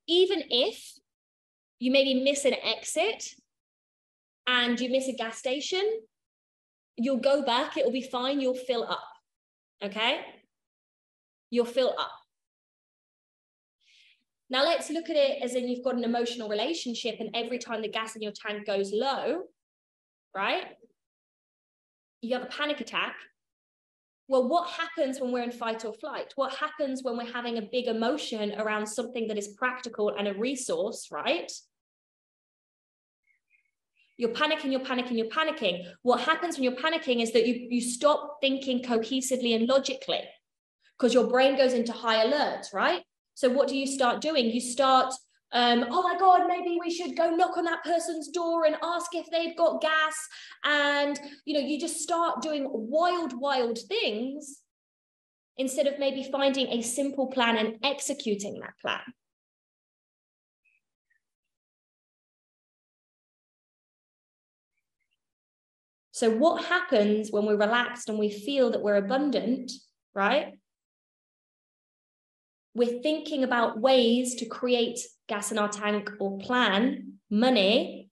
Even 0.07 0.42
if 0.50 0.92
you 1.78 1.90
maybe 1.90 2.23
miss 2.23 2.45
an 2.45 2.54
exit 2.62 3.25
and 4.47 4.78
you 4.78 4.90
miss 4.90 5.09
a 5.09 5.12
gas 5.12 5.38
station, 5.38 6.00
you'll 6.97 7.18
go 7.18 7.42
back, 7.42 7.76
it'll 7.76 7.92
be 7.92 8.02
fine, 8.02 8.40
you'll 8.40 8.54
fill 8.54 8.85
up, 8.85 9.09
okay? 9.83 10.21
You'll 11.50 11.64
fill 11.64 11.95
up. 11.99 12.12
Now 14.50 14.64
let's 14.64 14.88
look 14.90 15.11
at 15.11 15.17
it 15.17 15.43
as 15.43 15.55
in 15.55 15.69
you've 15.69 15.85
got 15.85 15.97
an 15.97 16.05
emotional 16.05 16.49
relationship, 16.49 17.17
and 17.21 17.31
every 17.35 17.59
time 17.59 17.83
the 17.83 17.88
gas 17.88 18.17
in 18.17 18.23
your 18.23 18.33
tank 18.33 18.67
goes 18.67 18.93
low, 18.93 19.43
right? 20.35 20.64
You 22.23 22.35
have 22.35 22.45
a 22.45 22.50
panic 22.50 22.81
attack. 22.81 23.14
Well, 24.26 24.49
what 24.49 24.69
happens 24.69 25.21
when 25.21 25.33
we're 25.33 25.43
in 25.43 25.50
fight 25.50 25.85
or 25.85 25.93
flight? 25.93 26.33
What 26.37 26.55
happens 26.55 27.02
when 27.02 27.17
we're 27.17 27.33
having 27.33 27.59
a 27.59 27.62
big 27.62 27.87
emotion 27.87 28.55
around 28.59 28.87
something 28.87 29.28
that 29.28 29.38
is 29.38 29.49
practical 29.49 30.11
and 30.11 30.28
a 30.28 30.35
resource, 30.35 31.09
right? 31.11 31.50
You're 34.19 34.31
panicking, 34.31 34.73
you're 34.73 34.81
panicking, 34.81 35.17
you're 35.17 35.28
panicking. 35.28 35.87
What 36.02 36.21
happens 36.21 36.57
when 36.57 36.64
you're 36.64 36.83
panicking 36.83 37.23
is 37.23 37.33
that 37.33 37.47
you, 37.47 37.69
you 37.71 37.81
stop 37.81 38.38
thinking 38.40 38.83
cohesively 38.83 39.55
and 39.55 39.67
logically 39.67 40.23
because 40.99 41.14
your 41.14 41.28
brain 41.28 41.57
goes 41.57 41.73
into 41.73 41.93
high 41.93 42.25
alert, 42.25 42.67
right? 42.73 43.02
So 43.35 43.49
what 43.49 43.69
do 43.69 43.76
you 43.76 43.87
start 43.87 44.21
doing? 44.21 44.47
You 44.47 44.61
start, 44.61 45.14
um, 45.52 45.87
oh 45.90 46.02
my 46.02 46.19
God, 46.19 46.49
maybe 46.49 46.76
we 46.81 46.90
should 46.90 47.17
go 47.17 47.31
knock 47.31 47.57
on 47.57 47.64
that 47.64 47.85
person's 47.85 48.28
door 48.28 48.64
and 48.64 48.76
ask 48.83 49.14
if 49.14 49.31
they've 49.31 49.57
got 49.57 49.81
gas. 49.81 50.17
And, 50.64 51.19
you 51.45 51.55
know, 51.55 51.64
you 51.67 51.78
just 51.78 52.00
start 52.00 52.43
doing 52.43 52.67
wild, 52.69 53.38
wild 53.38 53.78
things 53.88 54.61
instead 55.57 55.87
of 55.87 55.99
maybe 55.99 56.28
finding 56.31 56.67
a 56.69 56.83
simple 56.83 57.28
plan 57.28 57.57
and 57.57 57.76
executing 57.85 58.59
that 58.61 58.75
plan. 58.81 59.00
So, 66.11 66.28
what 66.31 66.64
happens 66.64 67.31
when 67.31 67.47
we're 67.47 67.57
relaxed 67.57 68.09
and 68.09 68.19
we 68.19 68.31
feel 68.31 68.73
that 68.73 68.83
we're 68.83 68.97
abundant, 68.97 69.71
right? 70.14 70.58
We're 72.78 73.02
thinking 73.02 73.42
about 73.42 73.80
ways 73.80 74.37
to 74.37 74.47
create 74.47 75.00
gas 75.28 75.50
in 75.50 75.58
our 75.58 75.68
tank 75.68 76.08
or 76.20 76.38
plan 76.38 77.14
money. 77.28 78.08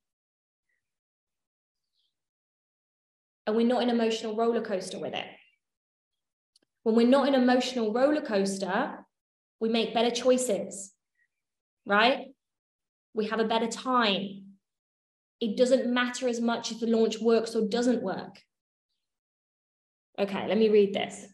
And 3.46 3.54
we're 3.54 3.66
not 3.66 3.84
an 3.84 3.90
emotional 3.90 4.34
roller 4.34 4.60
coaster 4.60 4.98
with 4.98 5.14
it. 5.14 5.26
When 6.82 6.96
we're 6.96 7.06
not 7.06 7.28
an 7.28 7.34
emotional 7.34 7.92
roller 7.92 8.20
coaster 8.20 8.98
we 9.60 9.68
make 9.68 9.94
better 9.94 10.10
choices 10.10 10.92
right? 11.86 12.26
We 13.14 13.28
have 13.28 13.38
a 13.38 13.44
better 13.44 13.68
time. 13.68 14.56
It 15.40 15.56
doesn't 15.56 15.86
matter 15.86 16.28
as 16.28 16.40
much 16.40 16.72
if 16.72 16.80
the 16.80 16.88
launch 16.88 17.20
works 17.20 17.54
or 17.54 17.68
doesn't 17.68 18.02
work. 18.02 18.42
Okay 20.18 20.48
let 20.48 20.58
me 20.58 20.68
read 20.68 20.92
this 20.92 21.26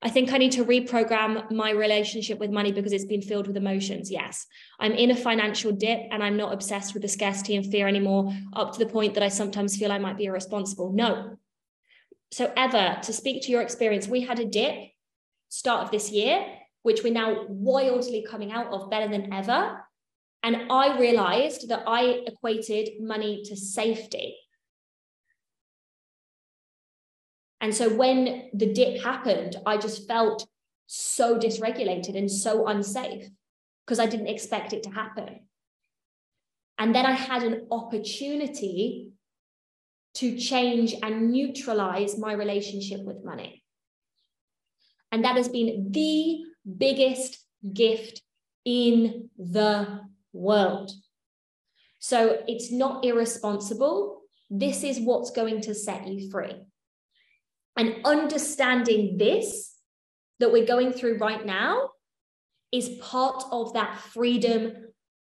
I 0.00 0.10
think 0.10 0.32
I 0.32 0.38
need 0.38 0.52
to 0.52 0.64
reprogram 0.64 1.50
my 1.50 1.70
relationship 1.72 2.38
with 2.38 2.50
money 2.50 2.70
because 2.70 2.92
it's 2.92 3.04
been 3.04 3.22
filled 3.22 3.48
with 3.48 3.56
emotions. 3.56 4.10
Yes, 4.10 4.46
I'm 4.78 4.92
in 4.92 5.10
a 5.10 5.16
financial 5.16 5.72
dip 5.72 6.02
and 6.12 6.22
I'm 6.22 6.36
not 6.36 6.52
obsessed 6.52 6.94
with 6.94 7.02
the 7.02 7.08
scarcity 7.08 7.56
and 7.56 7.66
fear 7.66 7.88
anymore, 7.88 8.32
up 8.52 8.72
to 8.72 8.78
the 8.78 8.90
point 8.90 9.14
that 9.14 9.24
I 9.24 9.28
sometimes 9.28 9.76
feel 9.76 9.90
I 9.90 9.98
might 9.98 10.16
be 10.16 10.26
irresponsible. 10.26 10.92
No. 10.92 11.36
So, 12.30 12.52
Ever, 12.56 12.98
to 13.02 13.12
speak 13.12 13.42
to 13.42 13.50
your 13.50 13.62
experience, 13.62 14.06
we 14.06 14.20
had 14.20 14.38
a 14.38 14.44
dip 14.44 14.74
start 15.48 15.84
of 15.84 15.90
this 15.90 16.12
year, 16.12 16.46
which 16.82 17.02
we're 17.02 17.12
now 17.12 17.46
wildly 17.48 18.24
coming 18.28 18.52
out 18.52 18.72
of 18.72 18.90
better 18.90 19.08
than 19.10 19.32
ever. 19.32 19.84
And 20.44 20.70
I 20.70 20.96
realized 20.98 21.68
that 21.70 21.82
I 21.86 22.22
equated 22.26 23.00
money 23.00 23.42
to 23.46 23.56
safety. 23.56 24.36
And 27.60 27.74
so 27.74 27.88
when 27.88 28.50
the 28.54 28.72
dip 28.72 29.02
happened, 29.02 29.56
I 29.66 29.76
just 29.76 30.06
felt 30.06 30.46
so 30.86 31.38
dysregulated 31.38 32.16
and 32.16 32.30
so 32.30 32.66
unsafe 32.66 33.28
because 33.84 33.98
I 33.98 34.06
didn't 34.06 34.28
expect 34.28 34.72
it 34.72 34.84
to 34.84 34.90
happen. 34.90 35.40
And 36.78 36.94
then 36.94 37.04
I 37.04 37.12
had 37.12 37.42
an 37.42 37.66
opportunity 37.70 39.08
to 40.14 40.38
change 40.38 40.94
and 41.02 41.30
neutralize 41.30 42.18
my 42.18 42.32
relationship 42.32 43.02
with 43.02 43.24
money. 43.24 43.62
And 45.10 45.24
that 45.24 45.36
has 45.36 45.48
been 45.48 45.88
the 45.90 46.44
biggest 46.76 47.44
gift 47.72 48.22
in 48.64 49.30
the 49.36 50.00
world. 50.32 50.92
So 51.98 52.42
it's 52.46 52.70
not 52.70 53.04
irresponsible. 53.04 54.22
This 54.50 54.84
is 54.84 55.00
what's 55.00 55.30
going 55.30 55.62
to 55.62 55.74
set 55.74 56.06
you 56.06 56.30
free. 56.30 56.54
And 57.76 58.00
understanding 58.04 59.18
this 59.18 59.76
that 60.40 60.52
we're 60.52 60.66
going 60.66 60.92
through 60.92 61.18
right 61.18 61.44
now 61.44 61.90
is 62.72 62.98
part 63.00 63.44
of 63.50 63.72
that 63.74 63.98
freedom 63.98 64.72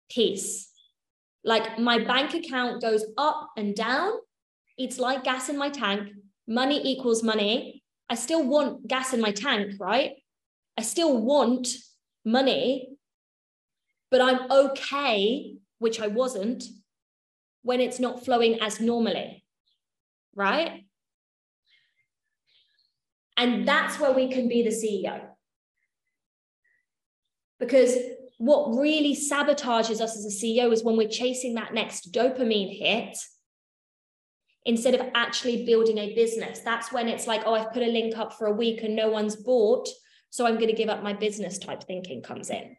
piece. 0.10 0.70
Like 1.44 1.80
my 1.80 2.04
bank 2.04 2.34
account 2.34 2.82
goes 2.82 3.06
up 3.18 3.50
and 3.58 3.76
down. 3.76 4.14
It's 4.78 5.00
like 5.00 5.24
gas 5.24 5.50
in 5.50 5.58
my 5.58 5.70
tank. 5.70 6.10
Money 6.48 6.82
equals 6.84 7.24
money. 7.24 7.84
I 8.10 8.16
still 8.16 8.44
want 8.46 8.88
gas 8.88 9.14
in 9.14 9.22
my 9.22 9.32
tank, 9.32 9.74
right? 9.80 10.14
I 10.78 10.82
still 10.82 11.18
want 11.18 11.68
money, 12.26 12.90
but 14.10 14.22
I'm 14.22 14.52
okay, 14.52 15.56
which 15.80 16.00
I 16.00 16.08
wasn't, 16.08 16.64
when 17.64 17.80
it's 17.80 18.00
not 18.00 18.26
flowing 18.26 18.60
as 18.62 18.80
normally, 18.80 19.44
right? 20.36 20.86
And 23.42 23.68
that's 23.68 24.00
where 24.00 24.12
we 24.12 24.32
can 24.32 24.48
be 24.48 24.62
the 24.62 24.70
CEO. 24.70 25.20
Because 27.60 27.98
what 28.38 28.80
really 28.80 29.16
sabotages 29.16 30.00
us 30.00 30.16
as 30.16 30.26
a 30.26 30.46
CEO 30.46 30.72
is 30.72 30.84
when 30.84 30.96
we're 30.96 31.10
chasing 31.10 31.56
that 31.56 31.74
next 31.74 32.14
dopamine 32.14 32.78
hit 32.78 33.18
instead 34.64 34.94
of 34.94 35.02
actually 35.16 35.66
building 35.66 35.98
a 35.98 36.14
business. 36.14 36.60
That's 36.60 36.92
when 36.92 37.08
it's 37.08 37.26
like, 37.26 37.42
oh, 37.48 37.56
I've 37.56 37.74
put 37.74 37.82
a 37.82 37.88
link 37.88 38.16
up 38.16 38.34
for 38.34 38.46
a 38.46 38.54
week 38.54 38.84
and 38.84 38.96
no 38.96 39.10
one's 39.10 39.36
bought. 39.36 39.90
So 40.30 40.46
I'm 40.46 40.56
going 40.56 40.68
to 40.68 40.74
give 40.74 40.90
up 40.90 41.02
my 41.02 41.14
business 41.14 41.58
type 41.58 41.84
thinking 41.84 42.22
comes 42.22 42.52
in. 42.52 42.78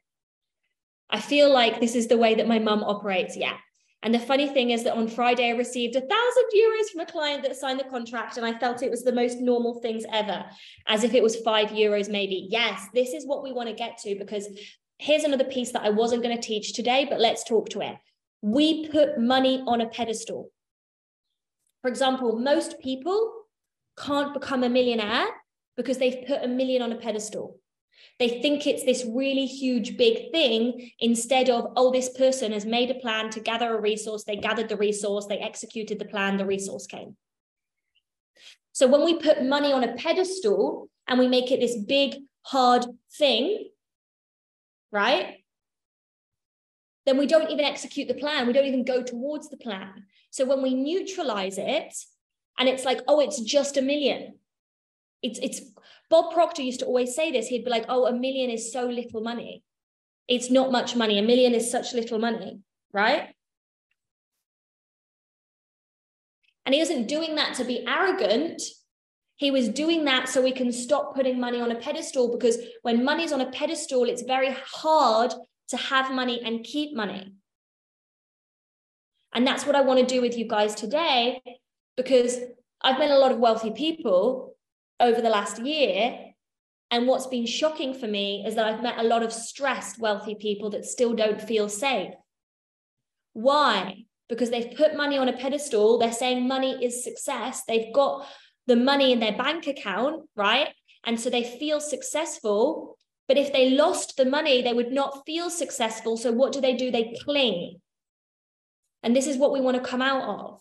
I 1.11 1.18
feel 1.18 1.53
like 1.53 1.81
this 1.81 1.96
is 1.96 2.07
the 2.07 2.18
way 2.18 2.37
that 2.37 2.46
my 2.46 2.61
mum 2.61 2.85
operates. 2.85 3.37
Yeah, 3.37 3.57
and 4.02 4.12
the 4.12 4.18
funny 4.18 4.48
thing 4.48 4.70
is 4.70 4.82
that 4.82 4.96
on 4.96 5.06
Friday, 5.06 5.48
I 5.48 5.56
received 5.56 5.94
a 5.94 6.00
thousand 6.00 6.44
euros 6.56 6.90
from 6.90 7.00
a 7.02 7.06
client 7.06 7.44
that 7.44 7.54
signed 7.54 7.78
the 7.78 7.84
contract, 7.84 8.36
and 8.36 8.44
I 8.44 8.58
felt 8.58 8.82
it 8.82 8.90
was 8.90 9.04
the 9.04 9.12
most 9.12 9.38
normal 9.38 9.80
things 9.80 10.04
ever, 10.12 10.44
as 10.88 11.04
if 11.04 11.14
it 11.14 11.22
was 11.22 11.36
five 11.36 11.68
euros, 11.68 12.10
maybe. 12.10 12.48
Yes, 12.50 12.88
this 12.92 13.12
is 13.12 13.26
what 13.26 13.44
we 13.44 13.52
want 13.52 13.68
to 13.68 13.74
get 13.74 13.98
to 13.98 14.16
because 14.18 14.48
here's 14.98 15.22
another 15.22 15.44
piece 15.44 15.70
that 15.72 15.84
I 15.84 15.90
wasn't 15.90 16.24
going 16.24 16.36
to 16.36 16.42
teach 16.42 16.72
today, 16.72 17.06
but 17.08 17.20
let's 17.20 17.44
talk 17.44 17.68
to 17.70 17.80
it. 17.80 17.96
We 18.40 18.88
put 18.88 19.20
money 19.20 19.62
on 19.68 19.80
a 19.80 19.88
pedestal. 19.88 20.50
For 21.82 21.88
example, 21.88 22.38
most 22.38 22.80
people 22.80 23.32
can't 23.96 24.34
become 24.34 24.64
a 24.64 24.68
millionaire 24.68 25.26
because 25.76 25.98
they've 25.98 26.26
put 26.26 26.42
a 26.42 26.48
million 26.48 26.82
on 26.82 26.92
a 26.92 26.96
pedestal. 26.96 27.58
They 28.18 28.40
think 28.40 28.66
it's 28.66 28.84
this 28.84 29.04
really 29.08 29.46
huge, 29.46 29.96
big 29.96 30.30
thing 30.30 30.90
instead 31.00 31.50
of, 31.50 31.72
oh, 31.76 31.90
this 31.90 32.10
person 32.10 32.52
has 32.52 32.64
made 32.64 32.90
a 32.90 32.94
plan 32.94 33.30
to 33.30 33.40
gather 33.40 33.76
a 33.76 33.80
resource. 33.80 34.24
They 34.24 34.36
gathered 34.36 34.68
the 34.68 34.76
resource, 34.76 35.26
they 35.26 35.38
executed 35.38 35.98
the 35.98 36.04
plan, 36.04 36.36
the 36.36 36.46
resource 36.46 36.86
came. 36.86 37.16
So 38.72 38.86
when 38.86 39.04
we 39.04 39.18
put 39.18 39.44
money 39.44 39.72
on 39.72 39.84
a 39.84 39.94
pedestal 39.94 40.88
and 41.06 41.18
we 41.18 41.28
make 41.28 41.50
it 41.50 41.60
this 41.60 41.76
big, 41.76 42.16
hard 42.42 42.86
thing, 43.18 43.68
right? 44.90 45.38
Then 47.04 47.18
we 47.18 47.26
don't 47.26 47.50
even 47.50 47.64
execute 47.64 48.08
the 48.08 48.14
plan. 48.14 48.46
We 48.46 48.52
don't 48.52 48.66
even 48.66 48.84
go 48.84 49.02
towards 49.02 49.50
the 49.50 49.56
plan. 49.56 50.04
So 50.30 50.44
when 50.44 50.62
we 50.62 50.74
neutralize 50.74 51.58
it, 51.58 51.94
and 52.58 52.68
it's 52.68 52.84
like, 52.84 53.00
oh, 53.08 53.20
it's 53.20 53.40
just 53.40 53.76
a 53.76 53.82
million. 53.82 54.34
It's 55.22 55.38
it's 55.38 55.61
Bob 56.11 56.32
Proctor 56.35 56.62
used 56.62 56.80
to 56.80 56.87
always 56.87 57.14
say 57.14 57.32
this. 57.32 57.46
He'd 57.46 57.64
be 57.64 57.70
like, 57.70 57.87
oh, 57.88 58.06
a 58.06 58.12
million 58.12 58.50
is 58.50 58.72
so 58.72 58.87
little 58.87 59.22
money. 59.22 59.62
It's 60.28 60.50
not 60.50 60.70
much 60.70 60.94
money. 60.94 61.18
A 61.18 61.22
million 61.22 61.54
is 61.54 61.70
such 61.70 61.94
little 61.94 62.18
money, 62.18 62.61
right? 62.92 63.35
And 66.64 66.74
he 66.74 66.80
wasn't 66.80 67.08
doing 67.08 67.37
that 67.37 67.54
to 67.54 67.64
be 67.64 67.85
arrogant. 67.87 68.62
He 69.37 69.50
was 69.50 69.68
doing 69.68 70.04
that 70.04 70.28
so 70.28 70.42
we 70.42 70.52
can 70.52 70.70
stop 70.70 71.14
putting 71.14 71.40
money 71.40 71.61
on 71.61 71.72
a 71.72 71.76
pedestal 71.76 72.30
because 72.30 72.58
when 72.82 73.04
money's 73.04 73.32
on 73.32 73.40
a 73.40 73.50
pedestal, 73.50 74.04
it's 74.04 74.22
very 74.22 74.54
hard 74.64 75.32
to 75.68 75.76
have 75.76 76.12
money 76.12 76.40
and 76.44 76.62
keep 76.62 76.94
money. 76.94 77.32
And 79.35 79.46
that's 79.46 79.66
what 79.66 79.74
I 79.74 79.80
want 79.80 79.98
to 80.00 80.06
do 80.06 80.20
with 80.20 80.37
you 80.37 80.46
guys 80.46 80.74
today 80.74 81.42
because 81.96 82.38
I've 82.82 82.98
met 82.98 83.11
a 83.11 83.18
lot 83.18 83.32
of 83.32 83.38
wealthy 83.38 83.70
people 83.70 84.51
over 85.00 85.20
the 85.20 85.31
last 85.31 85.59
year. 85.61 86.18
And 86.90 87.07
what's 87.07 87.26
been 87.26 87.46
shocking 87.46 87.94
for 87.94 88.07
me 88.07 88.44
is 88.46 88.55
that 88.55 88.66
I've 88.66 88.83
met 88.83 88.98
a 88.98 89.02
lot 89.02 89.22
of 89.22 89.33
stressed, 89.33 89.98
wealthy 89.98 90.35
people 90.35 90.70
that 90.70 90.85
still 90.85 91.14
don't 91.14 91.40
feel 91.40 91.68
safe. 91.68 92.12
Why? 93.33 94.05
Because 94.28 94.50
they've 94.50 94.76
put 94.76 94.96
money 94.96 95.16
on 95.16 95.28
a 95.28 95.33
pedestal. 95.33 95.98
They're 95.98 96.12
saying 96.12 96.46
money 96.46 96.85
is 96.85 97.02
success. 97.02 97.62
They've 97.66 97.92
got 97.94 98.26
the 98.66 98.76
money 98.76 99.12
in 99.12 99.20
their 99.20 99.37
bank 99.37 99.66
account, 99.66 100.28
right? 100.37 100.68
And 101.05 101.18
so 101.18 101.31
they 101.31 101.44
feel 101.44 101.81
successful. 101.81 102.96
But 103.26 103.38
if 103.38 103.52
they 103.52 103.70
lost 103.70 104.16
the 104.16 104.26
money, 104.26 104.62
they 104.62 104.74
would 104.74 104.92
not 104.92 105.22
feel 105.24 105.48
successful. 105.48 106.16
So 106.16 106.31
what 106.33 106.52
do 106.52 106.61
they 106.61 106.76
do? 106.76 106.90
They 106.90 107.16
cling. 107.24 107.81
And 109.02 109.16
this 109.16 109.26
is 109.26 109.37
what 109.37 109.52
we 109.52 109.61
want 109.61 109.83
to 109.83 109.88
come 109.88 110.02
out 110.02 110.22
of. 110.22 110.61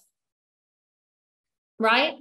Right? 1.77 2.15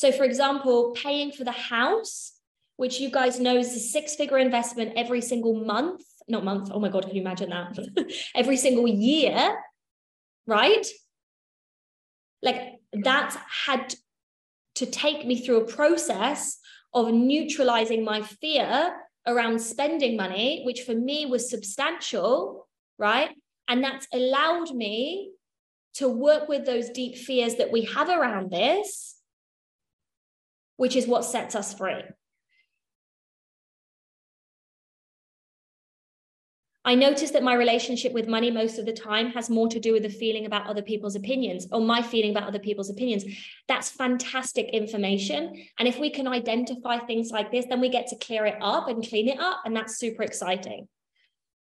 So, 0.00 0.10
for 0.10 0.24
example, 0.24 0.92
paying 0.92 1.30
for 1.30 1.44
the 1.44 1.52
house, 1.52 2.32
which 2.78 3.00
you 3.00 3.10
guys 3.10 3.38
know 3.38 3.58
is 3.58 3.76
a 3.76 3.78
six 3.78 4.14
figure 4.14 4.38
investment 4.38 4.94
every 4.96 5.20
single 5.20 5.52
month, 5.52 6.02
not 6.26 6.42
month. 6.42 6.70
Oh 6.72 6.80
my 6.80 6.88
God, 6.88 7.04
can 7.04 7.14
you 7.14 7.20
imagine 7.20 7.50
that? 7.50 7.78
every 8.34 8.56
single 8.56 8.88
year, 8.88 9.58
right? 10.46 10.86
Like 12.40 12.80
that's 12.94 13.36
had 13.66 13.94
to 14.76 14.86
take 14.86 15.26
me 15.26 15.38
through 15.38 15.60
a 15.60 15.66
process 15.66 16.58
of 16.94 17.12
neutralizing 17.12 18.02
my 18.02 18.22
fear 18.22 18.96
around 19.26 19.60
spending 19.60 20.16
money, 20.16 20.62
which 20.64 20.80
for 20.80 20.94
me 20.94 21.26
was 21.26 21.50
substantial, 21.50 22.66
right? 22.96 23.36
And 23.68 23.84
that's 23.84 24.06
allowed 24.14 24.74
me 24.74 25.32
to 25.96 26.08
work 26.08 26.48
with 26.48 26.64
those 26.64 26.88
deep 26.88 27.18
fears 27.18 27.56
that 27.56 27.70
we 27.70 27.82
have 27.82 28.08
around 28.08 28.50
this, 28.50 29.19
which 30.80 30.96
is 30.96 31.06
what 31.06 31.26
sets 31.26 31.54
us 31.54 31.74
free. 31.74 32.02
I 36.86 36.94
notice 36.94 37.32
that 37.32 37.42
my 37.42 37.52
relationship 37.52 38.14
with 38.14 38.26
money 38.26 38.50
most 38.50 38.78
of 38.78 38.86
the 38.86 38.94
time 38.94 39.28
has 39.32 39.50
more 39.50 39.68
to 39.68 39.78
do 39.78 39.92
with 39.92 40.04
the 40.04 40.08
feeling 40.08 40.46
about 40.46 40.66
other 40.66 40.80
people's 40.80 41.16
opinions 41.16 41.66
or 41.70 41.82
my 41.82 42.00
feeling 42.00 42.30
about 42.30 42.48
other 42.48 42.58
people's 42.58 42.88
opinions. 42.88 43.26
That's 43.68 43.90
fantastic 43.90 44.70
information. 44.70 45.66
And 45.78 45.86
if 45.86 45.98
we 45.98 46.08
can 46.08 46.26
identify 46.26 46.96
things 47.00 47.30
like 47.30 47.52
this, 47.52 47.66
then 47.66 47.82
we 47.82 47.90
get 47.90 48.06
to 48.06 48.16
clear 48.16 48.46
it 48.46 48.56
up 48.62 48.88
and 48.88 49.06
clean 49.06 49.28
it 49.28 49.38
up. 49.38 49.60
And 49.66 49.76
that's 49.76 49.98
super 49.98 50.22
exciting. 50.22 50.88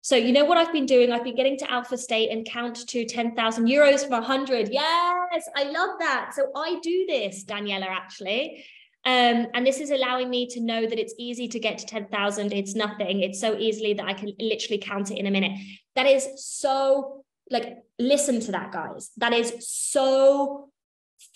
So, 0.01 0.17
you 0.17 0.33
know 0.33 0.43
what 0.43 0.57
I've 0.57 0.73
been 0.73 0.85
doing? 0.85 1.13
I've 1.13 1.23
been 1.23 1.35
getting 1.35 1.57
to 1.59 1.71
Alpha 1.71 1.97
State 1.97 2.29
and 2.29 2.45
count 2.45 2.85
to 2.89 3.05
10,000 3.05 3.65
euros 3.67 4.01
from 4.01 4.11
100. 4.11 4.69
Yes, 4.69 5.49
I 5.55 5.63
love 5.63 5.99
that. 5.99 6.31
So, 6.35 6.51
I 6.55 6.79
do 6.81 7.05
this, 7.07 7.45
Daniela, 7.45 7.87
actually. 7.87 8.65
Um, 9.07 9.47
and 9.53 9.65
this 9.65 9.79
is 9.79 9.89
allowing 9.89 10.29
me 10.29 10.47
to 10.47 10.59
know 10.59 10.85
that 10.85 10.99
it's 10.99 11.13
easy 11.17 11.47
to 11.47 11.59
get 11.59 11.77
to 11.77 11.85
10,000. 11.85 12.51
It's 12.51 12.75
nothing. 12.75 13.21
It's 13.21 13.39
so 13.39 13.57
easily 13.57 13.93
that 13.93 14.05
I 14.05 14.13
can 14.13 14.33
literally 14.37 14.79
count 14.79 15.11
it 15.11 15.17
in 15.17 15.25
a 15.25 15.31
minute. 15.31 15.53
That 15.95 16.07
is 16.07 16.27
so, 16.35 17.23
like, 17.49 17.77
listen 17.97 18.41
to 18.41 18.51
that, 18.51 18.73
guys. 18.73 19.11
That 19.15 19.31
is 19.31 19.65
so 19.65 20.71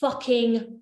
fucking 0.01 0.81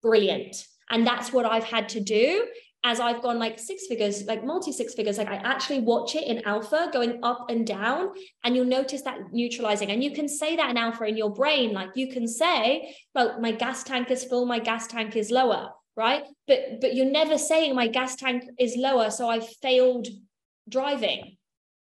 brilliant. 0.00 0.66
And 0.88 1.06
that's 1.06 1.34
what 1.34 1.44
I've 1.44 1.64
had 1.64 1.90
to 1.90 2.00
do 2.00 2.46
as 2.82 2.98
I've 2.98 3.20
gone 3.20 3.38
like 3.38 3.58
six 3.58 3.86
figures, 3.86 4.24
like 4.24 4.42
multi 4.42 4.72
six 4.72 4.94
figures, 4.94 5.18
like 5.18 5.28
I 5.28 5.36
actually 5.36 5.80
watch 5.80 6.14
it 6.14 6.24
in 6.24 6.42
alpha 6.46 6.88
going 6.94 7.20
up 7.22 7.50
and 7.50 7.66
down, 7.66 8.10
and 8.42 8.56
you'll 8.56 8.64
notice 8.64 9.02
that 9.02 9.18
neutralizing. 9.32 9.90
And 9.90 10.02
you 10.02 10.12
can 10.12 10.28
say 10.28 10.56
that 10.56 10.70
in 10.70 10.78
alpha 10.78 11.04
in 11.04 11.18
your 11.18 11.30
brain. 11.30 11.74
Like 11.74 11.90
you 11.94 12.10
can 12.10 12.26
say, 12.26 12.96
well, 13.14 13.38
my 13.38 13.52
gas 13.52 13.84
tank 13.84 14.10
is 14.10 14.24
full, 14.24 14.46
my 14.46 14.58
gas 14.58 14.86
tank 14.86 15.14
is 15.14 15.30
lower 15.30 15.72
right? 15.96 16.24
But 16.46 16.80
but 16.80 16.94
you're 16.94 17.10
never 17.10 17.38
saying 17.38 17.74
my 17.74 17.88
gas 17.88 18.16
tank 18.16 18.44
is 18.58 18.76
lower 18.76 19.10
so 19.10 19.28
i've 19.28 19.48
failed 19.48 20.08
driving. 20.68 21.36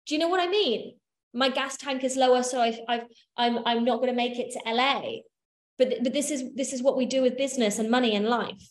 Do 0.07 0.15
you 0.15 0.21
know 0.21 0.29
what 0.29 0.41
i 0.41 0.49
mean? 0.49 0.95
My 1.35 1.51
gas 1.51 1.77
tank 1.77 2.05
is 2.05 2.17
lower 2.17 2.43
so 2.43 2.61
i've, 2.61 2.81
I've 2.89 3.05
i'm 3.37 3.59
i'm 3.67 3.85
not 3.85 3.97
going 3.97 4.09
to 4.09 4.15
make 4.15 4.39
it 4.39 4.53
to 4.53 4.73
la 4.73 5.03
but 5.79 5.95
but 6.03 6.13
this 6.13 6.31
is 6.31 6.55
this 6.55 6.73
is 6.73 6.83
what 6.83 6.97
we 6.97 7.07
do 7.07 7.23
with 7.23 7.37
business 7.37 7.79
and 7.79 7.91
money 7.91 8.15
and 8.15 8.27
life. 8.27 8.71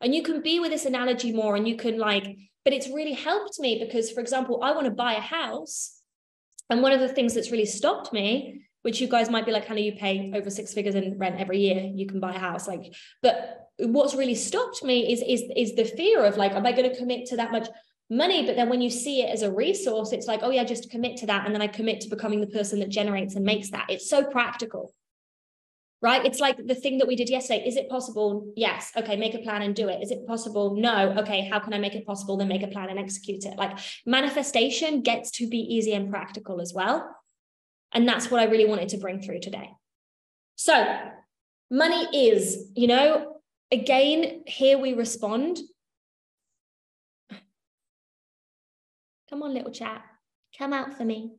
And 0.00 0.14
you 0.14 0.22
can 0.22 0.42
be 0.42 0.58
with 0.58 0.72
this 0.72 0.84
analogy 0.84 1.32
more 1.32 1.54
and 1.54 1.68
you 1.68 1.76
can 1.76 1.96
like 1.98 2.36
but 2.64 2.72
it's 2.72 2.88
really 2.88 3.12
helped 3.12 3.58
me 3.60 3.78
because 3.82 4.10
for 4.10 4.20
example 4.20 4.62
i 4.62 4.72
want 4.72 4.86
to 4.86 4.90
buy 4.90 5.14
a 5.14 5.20
house 5.20 6.00
and 6.68 6.82
one 6.82 6.92
of 6.92 7.00
the 7.00 7.08
things 7.08 7.34
that's 7.34 7.52
really 7.52 7.66
stopped 7.66 8.12
me 8.12 8.62
which 8.82 9.00
you 9.00 9.08
guys 9.08 9.30
might 9.30 9.46
be 9.46 9.52
like, 9.52 9.64
Hannah, 9.64 9.80
you 9.80 9.92
pay 9.92 10.32
over 10.34 10.50
six 10.50 10.72
figures 10.72 10.94
in 10.94 11.16
rent 11.18 11.40
every 11.40 11.58
year, 11.58 11.90
you 11.94 12.06
can 12.06 12.20
buy 12.20 12.34
a 12.34 12.38
house. 12.38 12.68
Like, 12.68 12.94
but 13.22 13.68
what's 13.78 14.14
really 14.14 14.34
stopped 14.34 14.84
me 14.84 15.12
is 15.12 15.22
is 15.22 15.42
is 15.56 15.74
the 15.74 15.84
fear 15.84 16.24
of 16.24 16.36
like, 16.36 16.52
am 16.52 16.66
I 16.66 16.72
going 16.72 16.90
to 16.90 16.96
commit 16.96 17.26
to 17.26 17.36
that 17.36 17.52
much 17.52 17.68
money? 18.10 18.44
But 18.44 18.56
then 18.56 18.68
when 18.68 18.82
you 18.82 18.90
see 18.90 19.22
it 19.22 19.30
as 19.30 19.42
a 19.42 19.52
resource, 19.52 20.12
it's 20.12 20.26
like, 20.26 20.40
oh 20.42 20.50
yeah, 20.50 20.64
just 20.64 20.90
commit 20.90 21.16
to 21.18 21.26
that. 21.26 21.46
And 21.46 21.54
then 21.54 21.62
I 21.62 21.68
commit 21.68 22.00
to 22.02 22.08
becoming 22.08 22.40
the 22.40 22.46
person 22.46 22.80
that 22.80 22.88
generates 22.88 23.34
and 23.34 23.44
makes 23.44 23.70
that. 23.70 23.86
It's 23.88 24.10
so 24.10 24.24
practical. 24.24 24.92
Right? 26.00 26.26
It's 26.26 26.40
like 26.40 26.56
the 26.66 26.74
thing 26.74 26.98
that 26.98 27.06
we 27.06 27.14
did 27.14 27.30
yesterday. 27.30 27.64
Is 27.64 27.76
it 27.76 27.88
possible? 27.88 28.52
Yes. 28.56 28.90
Okay, 28.96 29.14
make 29.14 29.34
a 29.34 29.38
plan 29.38 29.62
and 29.62 29.72
do 29.72 29.88
it. 29.88 30.02
Is 30.02 30.10
it 30.10 30.26
possible? 30.26 30.74
No. 30.74 31.14
Okay, 31.18 31.48
how 31.48 31.60
can 31.60 31.72
I 31.72 31.78
make 31.78 31.94
it 31.94 32.04
possible? 32.04 32.36
Then 32.36 32.48
make 32.48 32.64
a 32.64 32.66
plan 32.66 32.90
and 32.90 32.98
execute 32.98 33.44
it. 33.44 33.56
Like 33.56 33.78
manifestation 34.04 35.02
gets 35.02 35.30
to 35.38 35.48
be 35.48 35.58
easy 35.58 35.92
and 35.92 36.10
practical 36.10 36.60
as 36.60 36.72
well 36.74 37.08
and 37.92 38.08
that's 38.08 38.30
what 38.30 38.40
I 38.40 38.44
really 38.44 38.66
wanted 38.66 38.90
to 38.90 38.98
bring 38.98 39.20
through 39.20 39.40
today. 39.40 39.70
So, 40.56 40.98
money 41.70 42.28
is, 42.28 42.70
you 42.74 42.86
know, 42.86 43.36
again, 43.70 44.42
here 44.46 44.78
we 44.78 44.94
respond. 44.94 45.58
Come 49.30 49.42
on, 49.42 49.54
little 49.54 49.72
chat. 49.72 50.02
Come 50.58 50.72
out 50.72 50.94
for 50.96 51.04
me. 51.04 51.32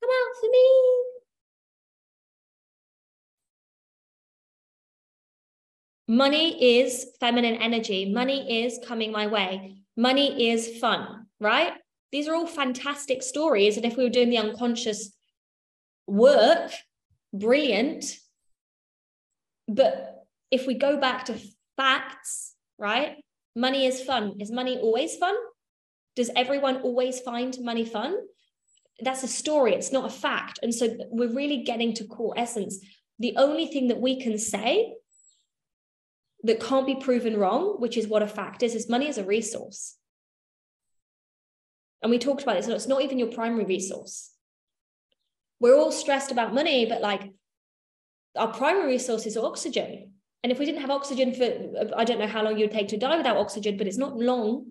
Come 0.00 0.10
out 0.10 0.40
for 0.40 0.50
me. 0.50 1.02
Money 6.08 6.78
is 6.78 7.06
feminine 7.18 7.56
energy. 7.56 8.12
Money 8.12 8.64
is 8.64 8.78
coming 8.86 9.10
my 9.10 9.26
way. 9.26 9.78
Money 9.96 10.50
is 10.50 10.78
fun, 10.78 11.26
right? 11.40 11.72
These 12.12 12.28
are 12.28 12.34
all 12.34 12.46
fantastic 12.46 13.22
stories. 13.22 13.76
And 13.76 13.84
if 13.84 13.96
we 13.96 14.04
were 14.04 14.10
doing 14.10 14.30
the 14.30 14.38
unconscious 14.38 15.15
work, 16.06 16.72
brilliant. 17.32 18.04
But 19.68 20.24
if 20.50 20.66
we 20.66 20.74
go 20.74 20.98
back 20.98 21.26
to 21.26 21.38
facts, 21.76 22.54
right? 22.78 23.16
Money 23.54 23.86
is 23.86 24.02
fun. 24.02 24.34
Is 24.40 24.50
money 24.50 24.78
always 24.78 25.16
fun? 25.16 25.34
Does 26.14 26.30
everyone 26.36 26.82
always 26.82 27.20
find 27.20 27.56
money 27.60 27.84
fun? 27.84 28.16
That's 29.00 29.22
a 29.22 29.28
story, 29.28 29.74
it's 29.74 29.92
not 29.92 30.06
a 30.06 30.14
fact. 30.14 30.58
And 30.62 30.74
so 30.74 30.96
we're 31.10 31.34
really 31.34 31.62
getting 31.62 31.92
to 31.94 32.04
core 32.04 32.34
essence. 32.36 32.78
The 33.18 33.34
only 33.36 33.66
thing 33.66 33.88
that 33.88 34.00
we 34.00 34.20
can 34.20 34.38
say 34.38 34.94
that 36.44 36.60
can't 36.60 36.86
be 36.86 36.94
proven 36.94 37.36
wrong, 37.36 37.76
which 37.78 37.96
is 37.96 38.06
what 38.06 38.22
a 38.22 38.26
fact 38.26 38.62
is, 38.62 38.74
is 38.74 38.88
money 38.88 39.08
is 39.08 39.18
a 39.18 39.24
resource. 39.24 39.96
And 42.02 42.10
we 42.10 42.18
talked 42.18 42.42
about 42.42 42.56
this, 42.56 42.66
so 42.66 42.74
it's 42.74 42.86
not 42.86 43.02
even 43.02 43.18
your 43.18 43.32
primary 43.32 43.64
resource 43.64 44.35
we're 45.60 45.76
all 45.76 45.92
stressed 45.92 46.30
about 46.30 46.54
money, 46.54 46.86
but 46.86 47.00
like 47.00 47.32
our 48.36 48.52
primary 48.52 48.86
resource 48.86 49.26
is 49.26 49.36
oxygen. 49.36 50.12
And 50.42 50.52
if 50.52 50.58
we 50.58 50.66
didn't 50.66 50.82
have 50.82 50.90
oxygen 50.90 51.34
for, 51.34 51.94
I 51.96 52.04
don't 52.04 52.18
know 52.18 52.26
how 52.26 52.44
long 52.44 52.58
you'd 52.58 52.70
take 52.70 52.88
to 52.88 52.96
die 52.96 53.16
without 53.16 53.36
oxygen, 53.36 53.76
but 53.76 53.86
it's 53.86 53.96
not 53.96 54.16
long. 54.16 54.66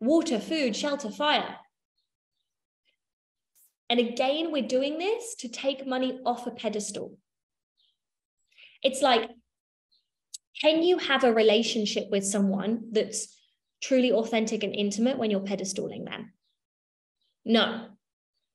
Water, 0.00 0.38
food, 0.38 0.76
shelter, 0.76 1.10
fire. 1.10 1.56
And 3.90 3.98
again, 3.98 4.52
we're 4.52 4.62
doing 4.62 4.98
this 4.98 5.34
to 5.36 5.48
take 5.48 5.86
money 5.86 6.20
off 6.24 6.46
a 6.46 6.50
pedestal. 6.50 7.16
It's 8.82 9.02
like, 9.02 9.28
can 10.60 10.82
you 10.82 10.98
have 10.98 11.24
a 11.24 11.32
relationship 11.32 12.04
with 12.10 12.24
someone 12.24 12.90
that's 12.92 13.34
truly 13.82 14.12
authentic 14.12 14.62
and 14.62 14.74
intimate 14.74 15.18
when 15.18 15.30
you're 15.30 15.40
pedestaling 15.40 16.04
them? 16.04 16.32
No, 17.44 17.86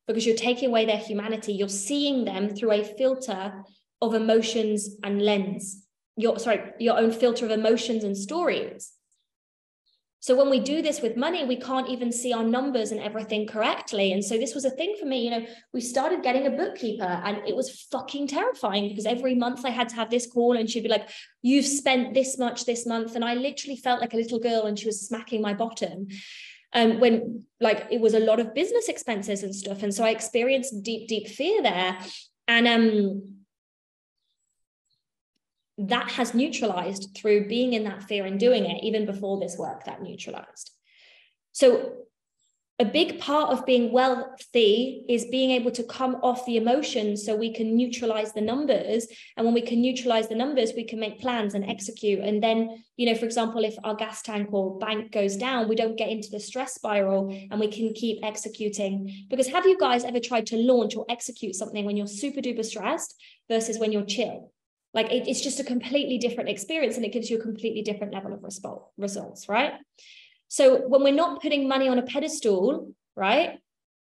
because 0.07 0.25
you're 0.25 0.35
taking 0.35 0.69
away 0.69 0.85
their 0.85 0.97
humanity. 0.97 1.53
You're 1.53 1.69
seeing 1.69 2.25
them 2.25 2.49
through 2.49 2.71
a 2.71 2.83
filter 2.83 3.63
of 4.01 4.13
emotions 4.13 4.97
and 5.03 5.21
lens. 5.21 5.85
Your 6.17 6.37
sorry, 6.39 6.61
your 6.79 6.97
own 6.97 7.11
filter 7.11 7.45
of 7.45 7.51
emotions 7.51 8.03
and 8.03 8.17
stories. 8.17 8.91
So 10.23 10.37
when 10.37 10.49
we 10.49 10.61
do 10.61 10.81
this 10.81 11.01
with 11.01 11.17
money, 11.17 11.43
we 11.43 11.57
can't 11.57 11.89
even 11.89 12.09
see 12.09 12.31
our 12.31 12.45
numbers 12.45 12.91
and 12.91 13.01
everything 13.01 13.45
correctly. 13.45 14.13
And 14.13 14.23
so 14.23 14.37
this 14.37 14.55
was 14.55 14.63
a 14.63 14.69
thing 14.69 14.95
for 14.97 15.05
me. 15.05 15.25
You 15.25 15.31
know, 15.31 15.45
we 15.73 15.81
started 15.81 16.23
getting 16.23 16.47
a 16.47 16.49
bookkeeper 16.49 17.03
and 17.03 17.45
it 17.45 17.53
was 17.53 17.81
fucking 17.91 18.27
terrifying 18.27 18.87
because 18.87 19.05
every 19.05 19.35
month 19.35 19.65
I 19.65 19.69
had 19.69 19.89
to 19.89 19.95
have 19.95 20.09
this 20.09 20.25
call 20.25 20.55
and 20.55 20.69
she'd 20.69 20.83
be 20.83 20.87
like, 20.87 21.09
You've 21.41 21.65
spent 21.65 22.13
this 22.13 22.37
much 22.37 22.63
this 22.63 22.85
month. 22.85 23.15
And 23.15 23.25
I 23.25 23.33
literally 23.33 23.75
felt 23.75 23.99
like 23.99 24.13
a 24.13 24.17
little 24.17 24.39
girl 24.39 24.65
and 24.65 24.79
she 24.79 24.85
was 24.85 25.05
smacking 25.05 25.41
my 25.41 25.53
bottom 25.53 26.07
um, 26.73 26.99
when 26.99 27.45
like 27.59 27.87
it 27.91 28.01
was 28.01 28.13
a 28.13 28.19
lot 28.19 28.39
of 28.39 28.53
business 28.53 28.89
expenses 28.89 29.43
and 29.43 29.55
stuff. 29.55 29.83
And 29.83 29.93
so 29.93 30.03
I 30.03 30.09
experienced 30.09 30.83
deep, 30.83 31.07
deep 31.07 31.27
fear 31.27 31.61
there. 31.61 31.97
And 32.47 32.67
um, 32.67 33.43
that 35.77 36.11
has 36.11 36.33
neutralized 36.33 37.15
through 37.15 37.47
being 37.47 37.73
in 37.73 37.83
that 37.85 38.03
fear 38.03 38.25
and 38.25 38.39
doing 38.39 38.65
it 38.65 38.83
even 38.83 39.05
before 39.05 39.39
this 39.39 39.57
work 39.57 39.85
that 39.85 40.01
neutralized 40.03 40.71
so 41.51 41.93
a 42.79 42.85
big 42.85 43.19
part 43.19 43.51
of 43.51 43.67
being 43.67 43.91
wealthy 43.91 45.03
is 45.07 45.25
being 45.25 45.51
able 45.51 45.69
to 45.69 45.83
come 45.83 46.15
off 46.23 46.43
the 46.45 46.57
emotions 46.57 47.23
so 47.23 47.35
we 47.35 47.53
can 47.53 47.77
neutralize 47.77 48.33
the 48.33 48.41
numbers. 48.41 49.07
And 49.37 49.45
when 49.45 49.53
we 49.53 49.61
can 49.61 49.79
neutralize 49.79 50.27
the 50.27 50.35
numbers 50.35 50.73
we 50.75 50.83
can 50.83 50.99
make 50.99 51.21
plans 51.21 51.53
and 51.53 51.69
execute. 51.69 52.19
And 52.19 52.41
then 52.41 52.83
you 52.97 53.05
know 53.05 53.15
for 53.15 53.25
example 53.25 53.63
if 53.63 53.75
our 53.83 53.95
gas 53.95 54.23
tank 54.23 54.51
or 54.51 54.79
bank 54.79 55.11
goes 55.11 55.37
down 55.37 55.69
we 55.69 55.75
don't 55.75 55.97
get 55.97 56.09
into 56.09 56.29
the 56.31 56.39
stress 56.39 56.73
spiral 56.73 57.29
and 57.51 57.59
we 57.59 57.67
can 57.67 57.93
keep 57.93 58.25
executing. 58.25 59.27
Because 59.29 59.47
have 59.47 59.67
you 59.67 59.77
guys 59.77 60.03
ever 60.03 60.19
tried 60.19 60.47
to 60.47 60.57
launch 60.57 60.95
or 60.95 61.05
execute 61.09 61.53
something 61.53 61.85
when 61.85 61.95
you're 61.95 62.07
super 62.07 62.41
duper 62.41 62.65
stressed 62.65 63.15
versus 63.49 63.77
when 63.77 63.91
you're 63.91 64.05
chill? 64.05 64.51
Like 64.95 65.11
it, 65.11 65.27
it's 65.27 65.41
just 65.41 65.59
a 65.59 65.63
completely 65.63 66.17
different 66.17 66.49
experience 66.49 66.95
and 66.95 67.05
it 67.05 67.13
gives 67.13 67.29
you 67.29 67.37
a 67.37 67.41
completely 67.41 67.83
different 67.83 68.13
level 68.13 68.33
of 68.33 68.39
respo- 68.41 68.85
results 68.97 69.47
right 69.47 69.73
so 70.53 70.87
when 70.87 71.01
we're 71.01 71.11
not 71.11 71.41
putting 71.41 71.67
money 71.67 71.87
on 71.89 71.97
a 71.97 72.03
pedestal, 72.03 72.93
right, 73.15 73.57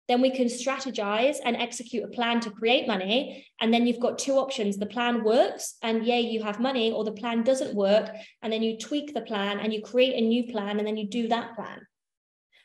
then 0.06 0.20
we 0.20 0.28
can 0.28 0.48
strategize 0.48 1.36
and 1.42 1.56
execute 1.56 2.04
a 2.04 2.08
plan 2.08 2.40
to 2.40 2.50
create 2.50 2.86
money. 2.86 3.46
And 3.58 3.72
then 3.72 3.86
you've 3.86 4.00
got 4.00 4.18
two 4.18 4.34
options 4.34 4.76
the 4.76 4.84
plan 4.84 5.24
works, 5.24 5.76
and 5.80 6.04
yay, 6.04 6.20
you 6.20 6.42
have 6.42 6.60
money, 6.60 6.92
or 6.92 7.04
the 7.04 7.12
plan 7.12 7.42
doesn't 7.42 7.74
work. 7.74 8.10
And 8.42 8.52
then 8.52 8.62
you 8.62 8.76
tweak 8.76 9.14
the 9.14 9.22
plan 9.22 9.60
and 9.60 9.72
you 9.72 9.80
create 9.80 10.14
a 10.14 10.20
new 10.20 10.52
plan, 10.52 10.76
and 10.76 10.86
then 10.86 10.98
you 10.98 11.08
do 11.08 11.26
that 11.28 11.56
plan. 11.56 11.86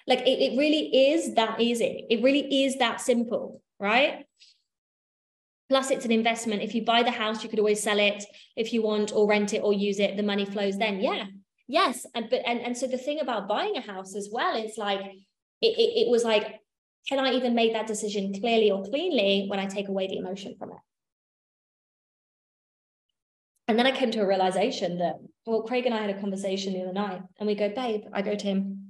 Like 0.06 0.20
it, 0.20 0.38
it 0.38 0.58
really 0.58 1.14
is 1.14 1.36
that 1.36 1.62
easy. 1.62 2.08
It 2.10 2.22
really 2.22 2.66
is 2.66 2.80
that 2.80 3.00
simple, 3.00 3.62
right? 3.80 4.26
Plus, 5.70 5.92
it's 5.92 6.04
an 6.04 6.12
investment. 6.12 6.62
If 6.62 6.76
you 6.76 6.84
buy 6.84 7.04
the 7.04 7.12
house, 7.12 7.42
you 7.42 7.50
could 7.50 7.60
always 7.60 7.82
sell 7.82 8.00
it 8.00 8.22
if 8.58 8.74
you 8.74 8.82
want, 8.82 9.14
or 9.14 9.30
rent 9.30 9.54
it, 9.54 9.64
or 9.64 9.72
use 9.72 10.00
it. 10.00 10.18
The 10.18 10.24
money 10.24 10.44
flows 10.44 10.78
then. 10.78 11.00
Yeah, 11.00 11.24
yes 11.68 12.06
and 12.16 12.30
but 12.30 12.42
and, 12.46 12.60
and 12.62 12.78
so 12.78 12.88
the 12.88 12.98
thing 12.98 13.20
about 13.20 13.48
buying 13.48 13.76
a 13.76 13.82
house 13.82 14.16
as 14.16 14.30
well 14.32 14.56
it's 14.56 14.78
like 14.78 15.02
it, 15.62 15.68
it, 15.68 16.06
it 16.06 16.10
was 16.10 16.24
like 16.24 16.60
can 17.10 17.20
i 17.20 17.34
even 17.34 17.56
make 17.56 17.74
that 17.74 17.88
decision 17.88 18.34
clearly 18.40 18.72
or 18.72 18.84
cleanly 18.84 19.46
when 19.48 19.60
i 19.60 19.66
take 19.66 19.88
away 19.88 20.08
the 20.08 20.18
emotion 20.18 20.56
from 20.58 20.72
it? 20.72 20.78
And 23.70 23.78
then 23.78 23.88
i 23.88 23.92
came 23.92 24.12
to 24.12 24.22
a 24.22 24.28
realization 24.28 25.00
that 25.00 25.16
well 25.46 25.64
craig 25.64 25.86
and 25.86 25.94
i 25.94 26.02
had 26.02 26.10
a 26.10 26.20
conversation 26.20 26.74
the 26.74 26.84
other 26.84 26.94
night 26.94 27.22
and 27.40 27.48
we 27.48 27.56
go 27.56 27.70
babe 27.70 28.04
i 28.14 28.22
go 28.22 28.36
to 28.36 28.46
him 28.46 28.88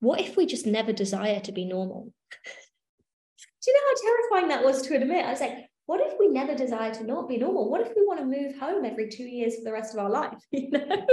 what 0.00 0.20
if 0.20 0.36
we 0.36 0.46
just 0.46 0.66
never 0.66 0.92
desire 0.92 1.40
to 1.40 1.52
be 1.52 1.64
normal? 1.64 2.12
Do 3.62 3.70
you 3.70 3.74
know 3.74 3.88
how 3.88 4.02
terrifying 4.02 4.48
that 4.48 4.64
was 4.64 4.82
to 4.82 4.96
admit? 4.96 5.24
I 5.24 5.30
was 5.30 5.40
like 5.40 5.69
what 5.90 6.00
if 6.00 6.16
we 6.20 6.28
never 6.28 6.54
desire 6.54 6.94
to 6.94 7.02
not 7.02 7.28
be 7.28 7.36
normal? 7.36 7.68
What 7.68 7.80
if 7.80 7.88
we 7.96 8.06
want 8.06 8.20
to 8.20 8.24
move 8.24 8.56
home 8.56 8.84
every 8.84 9.08
two 9.08 9.24
years 9.24 9.56
for 9.56 9.64
the 9.64 9.72
rest 9.72 9.92
of 9.92 9.98
our 9.98 10.08
life? 10.08 10.40
You 10.52 10.70
know? 10.70 11.06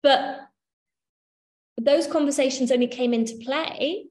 but 0.00 0.42
those 1.76 2.06
conversations 2.06 2.70
only 2.70 2.86
came 2.86 3.12
into 3.12 3.44
play 3.44 4.06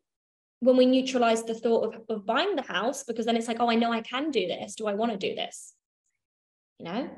when 0.60 0.76
we 0.76 0.86
neutralized 0.86 1.48
the 1.48 1.54
thought 1.54 1.96
of, 1.96 2.02
of 2.10 2.26
buying 2.26 2.58
the 2.58 2.62
house, 2.62 3.06
because 3.06 3.26
then 3.26 3.38
it's 3.38 3.48
like, 3.48 3.62
oh, 3.62 3.72
I 3.72 3.76
know 3.76 3.90
I 3.90 4.02
can 4.02 4.32
do 4.32 4.48
this. 4.48 4.76
Do 4.76 4.86
I 4.86 4.96
want 4.96 5.14
to 5.14 5.18
do 5.18 5.34
this? 5.34 5.74
You 6.80 6.86
know? 6.86 7.10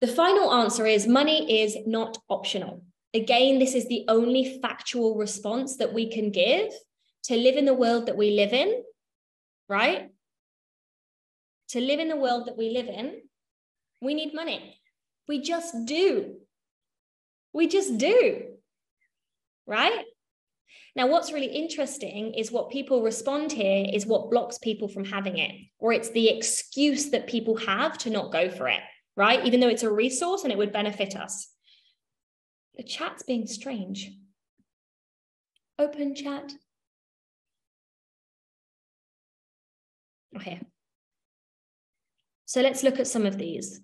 The 0.00 0.08
final 0.08 0.54
answer 0.54 0.86
is 0.86 1.06
money 1.06 1.60
is 1.62 1.76
not 1.86 2.16
optional. 2.30 2.82
Again, 3.12 3.58
this 3.58 3.74
is 3.74 3.88
the 3.88 4.06
only 4.08 4.58
factual 4.62 5.16
response 5.16 5.76
that 5.76 5.92
we 5.92 6.10
can 6.10 6.30
give 6.30 6.72
to 7.24 7.36
live 7.36 7.56
in 7.56 7.64
the 7.64 7.74
world 7.74 8.06
that 8.06 8.16
we 8.16 8.32
live 8.32 8.52
in, 8.52 8.82
right? 9.68 10.10
To 11.70 11.80
live 11.80 12.00
in 12.00 12.08
the 12.08 12.16
world 12.16 12.46
that 12.46 12.56
we 12.56 12.70
live 12.70 12.88
in, 12.88 13.20
we 14.00 14.14
need 14.14 14.34
money. 14.34 14.80
We 15.28 15.40
just 15.40 15.84
do. 15.84 16.36
We 17.52 17.68
just 17.68 17.98
do, 17.98 18.42
right? 19.66 20.04
Now, 20.96 21.06
what's 21.06 21.32
really 21.32 21.46
interesting 21.46 22.34
is 22.34 22.50
what 22.50 22.70
people 22.70 23.02
respond 23.02 23.52
here 23.52 23.86
is 23.92 24.06
what 24.06 24.30
blocks 24.30 24.58
people 24.58 24.88
from 24.88 25.04
having 25.04 25.38
it, 25.38 25.52
or 25.78 25.92
it's 25.92 26.10
the 26.10 26.28
excuse 26.28 27.10
that 27.10 27.28
people 27.28 27.56
have 27.56 27.96
to 27.98 28.10
not 28.10 28.32
go 28.32 28.50
for 28.50 28.68
it, 28.68 28.80
right? 29.16 29.44
Even 29.44 29.60
though 29.60 29.68
it's 29.68 29.84
a 29.84 29.92
resource 29.92 30.42
and 30.42 30.52
it 30.52 30.58
would 30.58 30.72
benefit 30.72 31.16
us. 31.16 31.48
The 32.76 32.82
chat's 32.82 33.22
being 33.22 33.46
strange. 33.46 34.10
Open 35.78 36.14
chat. 36.14 36.52
Okay. 40.36 40.60
So 42.46 42.60
let's 42.60 42.82
look 42.82 42.98
at 42.98 43.06
some 43.06 43.26
of 43.26 43.38
these. 43.38 43.80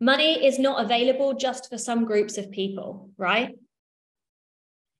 Money 0.00 0.44
is 0.44 0.58
not 0.58 0.84
available 0.84 1.34
just 1.34 1.70
for 1.70 1.78
some 1.78 2.04
groups 2.04 2.36
of 2.36 2.50
people, 2.50 3.10
right? 3.16 3.54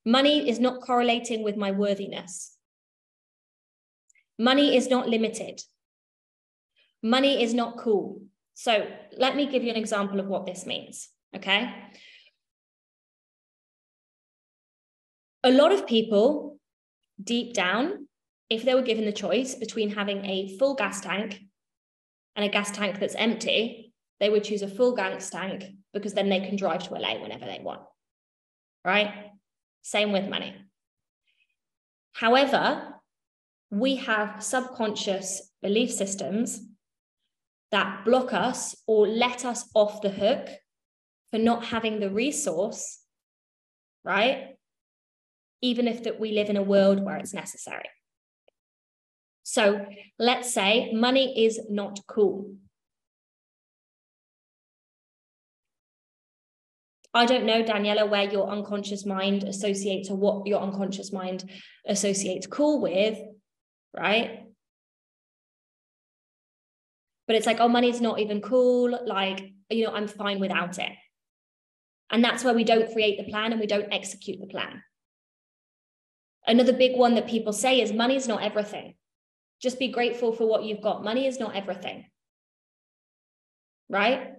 Money 0.06 0.48
is 0.48 0.58
not 0.58 0.80
correlating 0.80 1.42
with 1.42 1.56
my 1.56 1.72
worthiness. 1.72 2.56
Money 4.38 4.76
is 4.76 4.88
not 4.88 5.08
limited. 5.08 5.60
Money 7.02 7.42
is 7.42 7.52
not 7.54 7.76
cool. 7.76 8.22
So 8.54 8.86
let 9.18 9.36
me 9.36 9.46
give 9.46 9.62
you 9.62 9.70
an 9.70 9.76
example 9.76 10.20
of 10.20 10.26
what 10.26 10.46
this 10.46 10.64
means, 10.64 11.08
okay? 11.36 11.70
A 15.44 15.50
lot 15.50 15.72
of 15.72 15.86
people 15.86 16.58
deep 17.22 17.52
down, 17.52 18.08
if 18.50 18.64
they 18.64 18.74
were 18.74 18.82
given 18.82 19.04
the 19.04 19.12
choice 19.12 19.54
between 19.54 19.90
having 19.90 20.24
a 20.24 20.56
full 20.58 20.74
gas 20.74 21.00
tank 21.00 21.40
and 22.34 22.44
a 22.44 22.48
gas 22.48 22.70
tank 22.70 22.98
that's 22.98 23.14
empty, 23.14 23.92
they 24.20 24.30
would 24.30 24.44
choose 24.44 24.62
a 24.62 24.68
full 24.68 24.96
gas 24.96 25.30
tank 25.30 25.64
because 25.92 26.14
then 26.14 26.28
they 26.28 26.40
can 26.40 26.56
drive 26.56 26.82
to 26.84 26.94
LA 26.94 27.20
whenever 27.20 27.44
they 27.44 27.60
want. 27.62 27.82
Right? 28.84 29.12
Same 29.82 30.12
with 30.12 30.28
money. 30.28 30.54
However, 32.12 32.94
we 33.70 33.96
have 33.96 34.42
subconscious 34.42 35.50
belief 35.62 35.90
systems 35.90 36.60
that 37.70 38.04
block 38.04 38.32
us 38.32 38.76
or 38.86 39.06
let 39.06 39.44
us 39.44 39.68
off 39.74 40.00
the 40.00 40.10
hook 40.10 40.48
for 41.30 41.38
not 41.38 41.64
having 41.64 41.98
the 41.98 42.10
resource, 42.10 43.00
right? 44.04 44.53
Even 45.62 45.88
if 45.88 46.04
that 46.04 46.20
we 46.20 46.32
live 46.32 46.50
in 46.50 46.56
a 46.56 46.62
world 46.62 47.02
where 47.02 47.16
it's 47.16 47.34
necessary. 47.34 47.88
So 49.42 49.86
let's 50.18 50.52
say 50.52 50.92
money 50.92 51.44
is 51.44 51.60
not 51.68 52.00
cool. 52.06 52.54
I 57.16 57.26
don't 57.26 57.46
know, 57.46 57.62
Daniela, 57.62 58.10
where 58.10 58.24
your 58.24 58.50
unconscious 58.50 59.06
mind 59.06 59.44
associates 59.44 60.10
or 60.10 60.16
what 60.16 60.46
your 60.48 60.60
unconscious 60.60 61.12
mind 61.12 61.48
associates 61.86 62.48
cool 62.48 62.80
with, 62.80 63.16
right? 63.96 64.40
But 67.28 67.36
it's 67.36 67.46
like, 67.46 67.60
oh, 67.60 67.68
money's 67.68 68.00
not 68.00 68.18
even 68.18 68.40
cool. 68.40 68.98
Like, 69.06 69.52
you 69.70 69.84
know, 69.84 69.92
I'm 69.92 70.08
fine 70.08 70.40
without 70.40 70.78
it. 70.78 70.90
And 72.10 72.22
that's 72.22 72.44
where 72.44 72.54
we 72.54 72.64
don't 72.64 72.92
create 72.92 73.18
the 73.18 73.30
plan 73.30 73.52
and 73.52 73.60
we 73.60 73.66
don't 73.66 73.92
execute 73.92 74.40
the 74.40 74.46
plan. 74.46 74.82
Another 76.46 76.72
big 76.72 76.96
one 76.96 77.14
that 77.14 77.26
people 77.26 77.52
say 77.52 77.80
is 77.80 77.92
money 77.92 78.16
is 78.16 78.28
not 78.28 78.42
everything. 78.42 78.94
Just 79.60 79.78
be 79.78 79.88
grateful 79.88 80.32
for 80.32 80.46
what 80.46 80.64
you've 80.64 80.82
got. 80.82 81.04
Money 81.04 81.26
is 81.26 81.40
not 81.40 81.56
everything. 81.56 82.04
Right? 83.88 84.32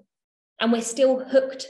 And 0.59 0.71
we're 0.71 0.81
still 0.81 1.23
hooked 1.23 1.67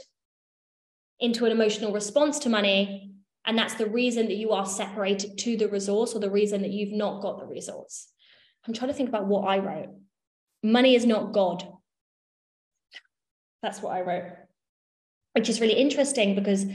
into 1.18 1.46
an 1.46 1.52
emotional 1.52 1.92
response 1.92 2.38
to 2.40 2.50
money. 2.50 3.14
And 3.46 3.56
that's 3.56 3.74
the 3.74 3.86
reason 3.86 4.26
that 4.26 4.36
you 4.36 4.50
are 4.50 4.66
separated 4.66 5.38
to 5.38 5.56
the 5.56 5.68
resource 5.68 6.14
or 6.14 6.20
the 6.20 6.30
reason 6.30 6.62
that 6.62 6.70
you've 6.70 6.92
not 6.92 7.22
got 7.22 7.38
the 7.38 7.46
resource. 7.46 8.08
I'm 8.66 8.74
trying 8.74 8.90
to 8.90 8.94
think 8.94 9.08
about 9.08 9.26
what 9.26 9.48
I 9.48 9.58
wrote. 9.58 9.94
Money 10.62 10.94
is 10.94 11.06
not 11.06 11.32
God. 11.32 11.66
That's 13.62 13.80
what 13.80 13.94
I 13.94 14.02
wrote, 14.02 14.32
which 15.32 15.48
is 15.48 15.60
really 15.60 15.74
interesting 15.74 16.34
because 16.34 16.66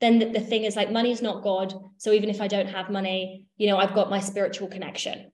then 0.00 0.18
the, 0.18 0.26
the 0.26 0.40
thing 0.40 0.64
is 0.64 0.76
like 0.76 0.90
money 0.90 1.12
is 1.12 1.22
not 1.22 1.42
God. 1.42 1.74
So 1.98 2.12
even 2.12 2.30
if 2.30 2.40
I 2.40 2.48
don't 2.48 2.68
have 2.68 2.90
money, 2.90 3.44
you 3.56 3.68
know, 3.68 3.78
I've 3.78 3.94
got 3.94 4.10
my 4.10 4.20
spiritual 4.20 4.68
connection. 4.68 5.30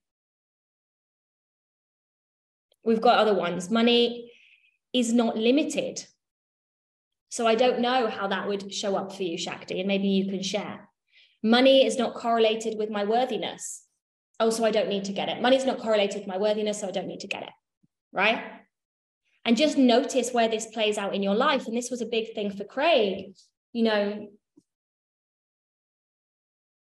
We've 2.85 3.01
got 3.01 3.19
other 3.19 3.35
ones. 3.35 3.71
Money 3.71 4.31
is 4.93 5.13
not 5.13 5.37
limited. 5.37 6.05
So 7.29 7.47
I 7.47 7.55
don't 7.55 7.81
know 7.81 8.09
how 8.09 8.27
that 8.29 8.49
would 8.49 8.73
show 8.73 8.97
up 8.97 9.15
for 9.15 9.23
you, 9.23 9.39
Shakti, 9.39 9.79
and 9.79 9.89
maybe 9.89 10.09
you 10.09 10.31
can 10.31 10.43
share. 10.43 10.89
Money 11.43 11.87
is 11.87 11.99
not 11.99 12.15
correlated 12.15 12.77
with 12.77 12.91
my 12.91 13.05
worthiness. 13.05 13.85
Oh, 14.41 14.51
so 14.51 14.65
I 14.65 14.71
don't 14.71 14.89
need 14.89 15.05
to 15.05 15.13
get 15.13 15.29
it. 15.29 15.41
Money 15.41 15.57
is 15.57 15.65
not 15.65 15.79
correlated 15.79 16.19
with 16.19 16.27
my 16.27 16.39
worthiness, 16.39 16.81
so 16.81 16.89
I 16.89 16.91
don't 16.91 17.07
need 17.07 17.21
to 17.21 17.29
get 17.29 17.45
it. 17.45 17.51
Right? 18.13 18.43
And 19.45 19.57
just 19.57 19.79
notice 19.79 20.33
where 20.33 20.49
this 20.49 20.67
plays 20.67 20.99
out 20.99 21.15
in 21.15 21.23
your 21.23 21.35
life. 21.35 21.67
And 21.67 21.77
this 21.77 21.91
was 21.91 22.01
a 22.01 22.07
big 22.07 22.35
thing 22.35 22.51
for 22.51 22.65
Craig. 22.65 23.35
You 23.73 23.85
know, 23.85 24.29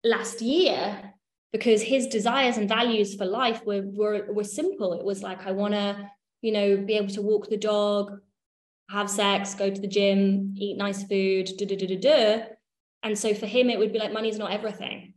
last 0.03 0.41
year 0.41 1.13
because 1.51 1.81
his 1.81 2.07
desires 2.07 2.57
and 2.57 2.69
values 2.69 3.15
for 3.15 3.25
life 3.25 3.65
were 3.65 3.83
were, 3.83 4.25
were 4.31 4.43
simple. 4.43 4.93
It 4.93 5.03
was 5.03 5.21
like 5.21 5.45
I 5.45 5.51
want 5.51 5.73
to, 5.73 6.09
you 6.41 6.51
know, 6.51 6.77
be 6.77 6.93
able 6.93 7.13
to 7.13 7.21
walk 7.21 7.49
the 7.49 7.57
dog, 7.57 8.19
have 8.89 9.09
sex, 9.09 9.53
go 9.55 9.69
to 9.69 9.81
the 9.81 9.87
gym, 9.87 10.53
eat 10.57 10.77
nice 10.77 11.03
food, 11.03 11.49
da 11.57 11.65
da 11.65 11.75
da 11.75 11.87
da 11.87 11.99
da. 11.99 12.43
And 13.03 13.17
so 13.17 13.33
for 13.33 13.47
him, 13.47 13.69
it 13.69 13.79
would 13.79 13.93
be 13.93 13.99
like 13.99 14.13
money's 14.13 14.37
not 14.37 14.51
everything. 14.51 15.13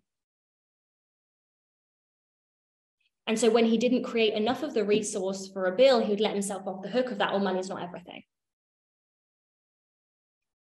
And 3.27 3.39
so 3.39 3.51
when 3.51 3.65
he 3.65 3.79
didn't 3.79 4.05
create 4.05 4.35
enough 4.35 4.63
of 4.63 4.75
the 4.75 4.85
resource 4.85 5.49
for 5.49 5.67
a 5.67 5.77
bill, 5.77 6.01
he 6.01 6.11
would 6.11 6.21
let 6.21 6.35
himself 6.35 6.67
off 6.67 6.83
the 6.83 6.91
hook 6.91 7.11
of 7.11 7.19
that, 7.19 7.31
oh, 7.33 7.39
money's 7.39 7.69
not 7.69 7.83
everything. 7.83 8.23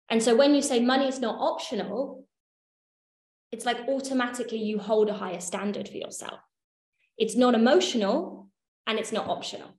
And 0.10 0.24
so 0.24 0.36
when 0.36 0.56
you 0.56 0.62
say 0.62 0.80
money's 0.80 1.20
not 1.20 1.40
optional, 1.40 2.27
it's 3.52 3.66
like 3.66 3.88
automatically 3.88 4.60
you 4.60 4.80
hold 4.80 5.10
a 5.10 5.14
higher 5.14 5.40
standard 5.40 5.88
for 5.88 5.98
yourself. 5.98 6.40
It's 7.18 7.36
not 7.36 7.56
emotional 7.56 8.50
and 8.86 9.00
it's 9.00 9.12
not 9.12 9.28
optional. 9.28 9.78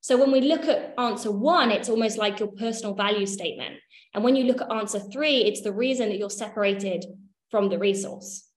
So 0.00 0.16
when 0.16 0.32
we 0.32 0.40
look 0.40 0.64
at 0.64 0.94
answer 0.98 1.30
one, 1.30 1.70
it's 1.70 1.88
almost 1.88 2.18
like 2.18 2.40
your 2.40 2.50
personal 2.50 2.94
value 2.94 3.26
statement. 3.26 3.76
And 4.14 4.24
when 4.24 4.34
you 4.34 4.44
look 4.44 4.60
at 4.60 4.72
answer 4.72 4.98
three, 4.98 5.44
it's 5.44 5.62
the 5.62 5.72
reason 5.72 6.08
that 6.08 6.18
you're 6.18 6.30
separated 6.30 7.04
from 7.50 7.68
the 7.68 7.78
resource, 7.78 8.48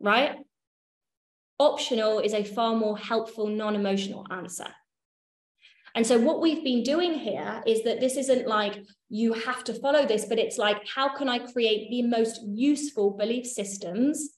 right? 0.00 0.36
Optional 1.58 2.18
is 2.18 2.32
a 2.32 2.44
far 2.44 2.74
more 2.74 2.96
helpful, 2.96 3.46
non 3.46 3.76
emotional 3.76 4.26
answer. 4.30 4.66
And 5.94 6.06
so, 6.06 6.18
what 6.18 6.40
we've 6.40 6.64
been 6.64 6.82
doing 6.82 7.14
here 7.14 7.62
is 7.66 7.84
that 7.84 8.00
this 8.00 8.16
isn't 8.16 8.48
like 8.48 8.82
you 9.08 9.32
have 9.32 9.62
to 9.64 9.74
follow 9.74 10.04
this, 10.06 10.24
but 10.24 10.40
it's 10.40 10.58
like, 10.58 10.82
how 10.92 11.14
can 11.16 11.28
I 11.28 11.38
create 11.38 11.88
the 11.88 12.02
most 12.02 12.40
useful 12.44 13.12
belief 13.12 13.46
systems? 13.46 14.30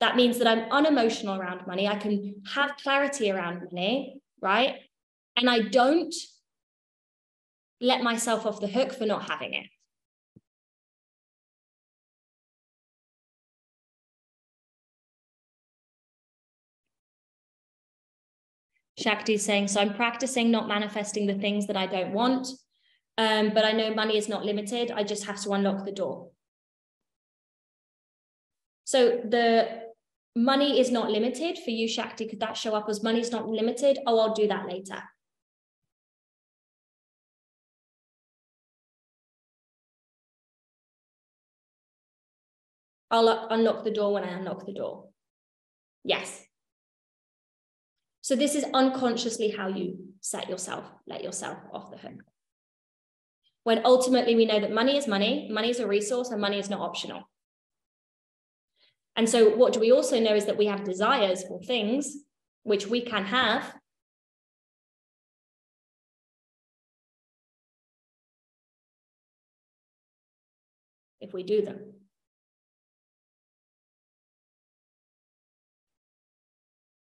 That 0.00 0.16
means 0.16 0.38
that 0.38 0.46
I'm 0.46 0.70
unemotional 0.72 1.38
around 1.38 1.66
money. 1.66 1.86
I 1.86 1.96
can 1.96 2.36
have 2.54 2.76
clarity 2.76 3.30
around 3.30 3.62
money, 3.70 4.20
right? 4.40 4.76
And 5.36 5.48
I 5.48 5.60
don't 5.60 6.14
let 7.80 8.02
myself 8.02 8.46
off 8.46 8.60
the 8.60 8.66
hook 8.66 8.94
for 8.94 9.04
not 9.04 9.28
having 9.28 9.52
it. 9.54 9.66
Shakti 18.96 19.34
is 19.34 19.44
saying, 19.44 19.68
so 19.68 19.80
I'm 19.80 19.94
practicing 19.94 20.50
not 20.50 20.68
manifesting 20.68 21.26
the 21.26 21.34
things 21.34 21.66
that 21.66 21.76
I 21.76 21.86
don't 21.86 22.12
want, 22.12 22.46
um, 23.18 23.50
but 23.52 23.64
I 23.64 23.72
know 23.72 23.92
money 23.92 24.16
is 24.16 24.28
not 24.28 24.44
limited. 24.44 24.90
I 24.90 25.02
just 25.02 25.24
have 25.26 25.40
to 25.42 25.52
unlock 25.52 25.84
the 25.84 25.92
door. 25.92 26.30
So 28.84 29.20
the 29.24 29.82
money 30.36 30.78
is 30.78 30.90
not 30.90 31.10
limited 31.10 31.58
for 31.58 31.70
you, 31.70 31.88
Shakti. 31.88 32.28
Could 32.28 32.40
that 32.40 32.56
show 32.56 32.74
up 32.74 32.88
as 32.88 33.02
money 33.02 33.20
is 33.20 33.32
not 33.32 33.48
limited? 33.48 33.98
Oh, 34.06 34.18
I'll 34.18 34.34
do 34.34 34.46
that 34.48 34.68
later. 34.68 35.02
I'll 43.10 43.46
unlock 43.50 43.84
the 43.84 43.92
door 43.92 44.12
when 44.12 44.24
I 44.24 44.32
unlock 44.32 44.66
the 44.66 44.72
door. 44.72 45.08
Yes. 46.04 46.44
So 48.24 48.34
this 48.34 48.54
is 48.54 48.64
unconsciously 48.72 49.50
how 49.50 49.68
you 49.68 49.98
set 50.22 50.48
yourself, 50.48 50.90
let 51.06 51.22
yourself 51.22 51.58
off 51.74 51.90
the 51.90 51.98
hook. 51.98 52.22
When 53.64 53.84
ultimately 53.84 54.34
we 54.34 54.46
know 54.46 54.60
that 54.60 54.72
money 54.72 54.96
is 54.96 55.06
money, 55.06 55.46
money 55.52 55.68
is 55.68 55.78
a 55.78 55.86
resource, 55.86 56.30
and 56.30 56.40
money 56.40 56.58
is 56.58 56.70
not 56.70 56.80
optional. 56.80 57.28
And 59.14 59.28
so 59.28 59.50
what 59.50 59.74
do 59.74 59.80
we 59.80 59.92
also 59.92 60.18
know 60.20 60.34
is 60.34 60.46
that 60.46 60.56
we 60.56 60.64
have 60.64 60.84
desires 60.84 61.44
for 61.44 61.60
things 61.60 62.16
which 62.62 62.86
we 62.86 63.02
can 63.02 63.26
have 63.26 63.74
if 71.20 71.34
we 71.34 71.42
do 71.42 71.60
them. 71.60 71.92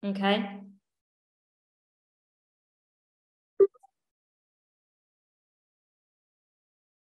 Okay. 0.05 0.66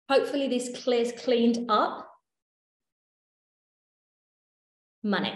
Hopefully 0.09 0.47
this 0.47 0.69
clears 0.83 1.11
cleaned 1.11 1.65
up 1.69 2.09
money. 5.03 5.33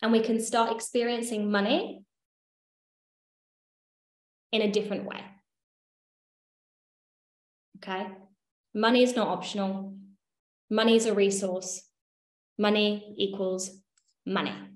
And 0.00 0.12
we 0.12 0.20
can 0.20 0.40
start 0.40 0.74
experiencing 0.74 1.50
money 1.50 2.02
in 4.52 4.62
a 4.62 4.70
different 4.70 5.04
way. 5.04 5.20
Okay. 7.76 8.06
Money 8.74 9.02
is 9.02 9.16
not 9.16 9.28
optional. 9.28 9.96
Money 10.70 10.96
is 10.96 11.06
a 11.06 11.14
resource. 11.14 11.82
Money 12.58 13.14
equals 13.18 13.70
money. 14.26 14.67